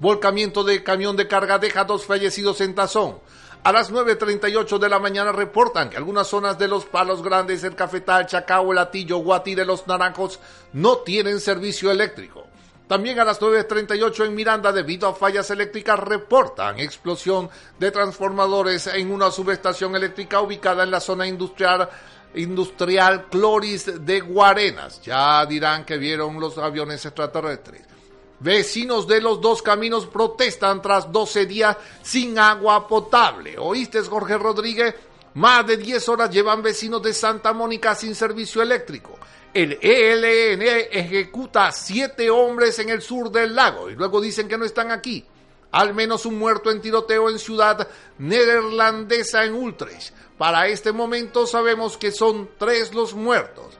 Volcamiento 0.00 0.64
de 0.64 0.82
camión 0.82 1.16
de 1.16 1.28
carga 1.28 1.58
deja 1.58 1.84
dos 1.84 2.04
fallecidos 2.04 2.60
en 2.60 2.74
Tazón. 2.74 3.18
A 3.64 3.72
las 3.72 3.90
9.38 3.90 4.78
de 4.78 4.90
la 4.90 4.98
mañana 4.98 5.32
reportan 5.32 5.88
que 5.88 5.96
algunas 5.96 6.26
zonas 6.26 6.58
de 6.58 6.68
los 6.68 6.84
Palos 6.84 7.22
Grandes, 7.22 7.64
el 7.64 7.74
Cafetal, 7.74 8.26
Chacao, 8.26 8.72
el 8.72 8.76
Atillo, 8.76 9.16
Guatire, 9.16 9.64
Los 9.64 9.86
Naranjos 9.86 10.38
no 10.74 10.98
tienen 10.98 11.40
servicio 11.40 11.90
eléctrico. 11.90 12.46
También 12.86 13.18
a 13.20 13.24
las 13.24 13.40
9.38 13.40 14.26
en 14.26 14.34
Miranda, 14.34 14.70
debido 14.70 15.08
a 15.08 15.14
fallas 15.14 15.50
eléctricas, 15.50 15.98
reportan 15.98 16.78
explosión 16.78 17.48
de 17.78 17.90
transformadores 17.90 18.86
en 18.88 19.10
una 19.10 19.30
subestación 19.30 19.96
eléctrica 19.96 20.42
ubicada 20.42 20.82
en 20.82 20.90
la 20.90 21.00
zona 21.00 21.26
industrial 21.26 21.88
industrial 22.34 23.28
Cloris 23.30 24.04
de 24.04 24.20
Guarenas. 24.20 25.00
Ya 25.00 25.46
dirán 25.46 25.86
que 25.86 25.96
vieron 25.96 26.38
los 26.38 26.58
aviones 26.58 27.02
extraterrestres. 27.06 27.93
Vecinos 28.40 29.06
de 29.06 29.20
los 29.20 29.40
dos 29.40 29.62
caminos 29.62 30.06
protestan 30.06 30.82
tras 30.82 31.10
12 31.10 31.46
días 31.46 31.76
sin 32.02 32.38
agua 32.38 32.86
potable. 32.86 33.56
¿Oíste, 33.58 34.00
Jorge 34.02 34.36
Rodríguez? 34.36 34.94
Más 35.34 35.66
de 35.66 35.76
10 35.76 36.08
horas 36.08 36.30
llevan 36.30 36.62
vecinos 36.62 37.02
de 37.02 37.12
Santa 37.12 37.52
Mónica 37.52 37.94
sin 37.94 38.14
servicio 38.14 38.62
eléctrico. 38.62 39.18
El 39.52 39.78
ELN 39.80 40.62
ejecuta 40.90 41.70
siete 41.70 42.28
hombres 42.28 42.78
en 42.80 42.88
el 42.88 43.02
sur 43.02 43.30
del 43.30 43.54
lago 43.54 43.88
y 43.88 43.94
luego 43.94 44.20
dicen 44.20 44.48
que 44.48 44.58
no 44.58 44.64
están 44.64 44.90
aquí. 44.90 45.24
Al 45.70 45.94
menos 45.94 46.26
un 46.26 46.38
muerto 46.38 46.70
en 46.70 46.80
tiroteo 46.80 47.30
en 47.30 47.38
ciudad 47.38 47.88
neerlandesa 48.18 49.44
en 49.44 49.54
Utrecht. 49.54 50.12
Para 50.38 50.66
este 50.66 50.92
momento 50.92 51.46
sabemos 51.46 51.96
que 51.96 52.10
son 52.10 52.50
tres 52.58 52.94
los 52.94 53.14
muertos. 53.14 53.78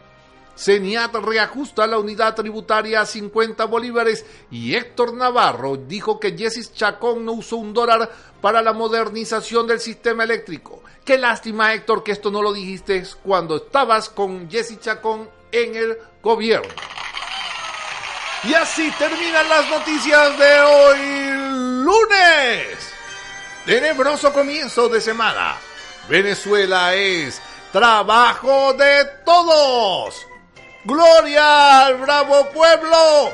CENIAT 0.57 1.15
reajusta 1.17 1.87
la 1.87 1.99
unidad 1.99 2.35
tributaria 2.35 3.01
a 3.01 3.07
50 3.07 3.65
bolívares 3.65 4.25
y 4.51 4.75
Héctor 4.75 5.15
Navarro 5.15 5.77
dijo 5.77 6.21
que 6.21 6.37
Jessis 6.37 6.73
Chacón 6.73 7.25
no 7.25 7.33
usó 7.33 7.57
un 7.57 7.73
dólar 7.75 8.11
para 8.41 8.63
la 8.63 8.73
modernización 8.73 9.67
del 9.67 9.81
sistema 9.81 10.25
eléctrico. 10.25 10.83
Qué 11.05 11.19
lástima, 11.19 11.75
Héctor, 11.75 12.03
que 12.05 12.13
esto 12.13 12.31
no 12.31 12.43
lo 12.43 12.53
dijiste 12.53 13.03
cuando 13.23 13.57
estabas 13.57 14.09
con 14.09 14.49
Jessis 14.51 14.81
Chacón 14.81 15.29
en 15.51 15.75
el 15.75 15.99
gobierno. 16.23 16.73
Y 18.45 18.55
así 18.55 18.91
terminan 18.99 19.49
las 19.49 19.71
noticias 19.71 20.39
de 20.39 20.61
hoy 20.61 21.85
lunes. 21.85 22.93
Tenebroso 23.65 24.33
comienzo 24.33 24.89
de 24.91 25.01
semana. 25.01 25.57
Venezuela 26.09 26.95
es 26.95 27.41
trabajo 27.73 28.75
de 28.75 29.05
todos. 29.25 30.27
Gloria 30.85 31.87
al 31.87 31.97
bravo 31.97 32.51
pueblo. 32.51 33.33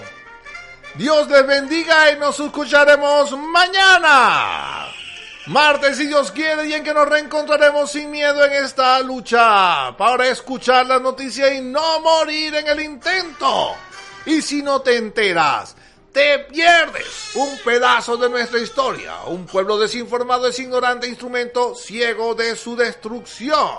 Dios 0.94 1.28
les 1.28 1.46
bendiga 1.46 2.12
y 2.12 2.16
nos 2.16 2.38
escucharemos 2.38 3.36
mañana. 3.36 4.86
Martes, 5.46 5.96
si 5.96 6.06
Dios 6.06 6.30
quiere, 6.30 6.68
y 6.68 6.74
en 6.74 6.84
que 6.84 6.94
nos 6.94 7.08
reencontraremos 7.08 7.90
sin 7.90 8.10
miedo 8.10 8.44
en 8.44 8.52
esta 8.64 9.00
lucha 9.00 9.96
para 9.96 10.28
escuchar 10.28 10.86
la 10.86 11.00
noticia 11.00 11.52
y 11.52 11.60
no 11.60 11.98
morir 12.00 12.54
en 12.54 12.68
el 12.68 12.80
intento. 12.82 13.74
Y 14.26 14.42
si 14.42 14.62
no 14.62 14.80
te 14.82 14.96
enteras, 14.96 15.74
te 16.12 16.40
pierdes 16.40 17.34
un 17.34 17.58
pedazo 17.64 18.16
de 18.16 18.30
nuestra 18.30 18.60
historia. 18.60 19.22
Un 19.26 19.46
pueblo 19.46 19.76
desinformado 19.76 20.46
es 20.46 20.58
ignorante 20.60 21.08
instrumento 21.08 21.74
ciego 21.74 22.36
de 22.36 22.54
su 22.54 22.76
destrucción. 22.76 23.70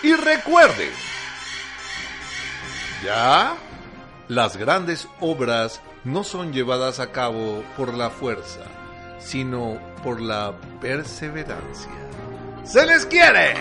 Y 0.04 0.14
recuerde, 0.14 0.90
¿ya? 3.04 3.56
Las 4.28 4.58
grandes 4.58 5.08
obras 5.22 5.82
no 6.04 6.24
son 6.24 6.52
llevadas 6.52 7.00
a 7.00 7.12
cabo 7.12 7.64
por 7.78 7.94
la 7.94 8.10
fuerza, 8.10 8.60
sino 9.20 9.80
por 10.04 10.20
la 10.20 10.54
perseverancia. 10.82 11.92
¡Se 12.66 12.86
les 12.86 13.06
quiere! 13.06 13.56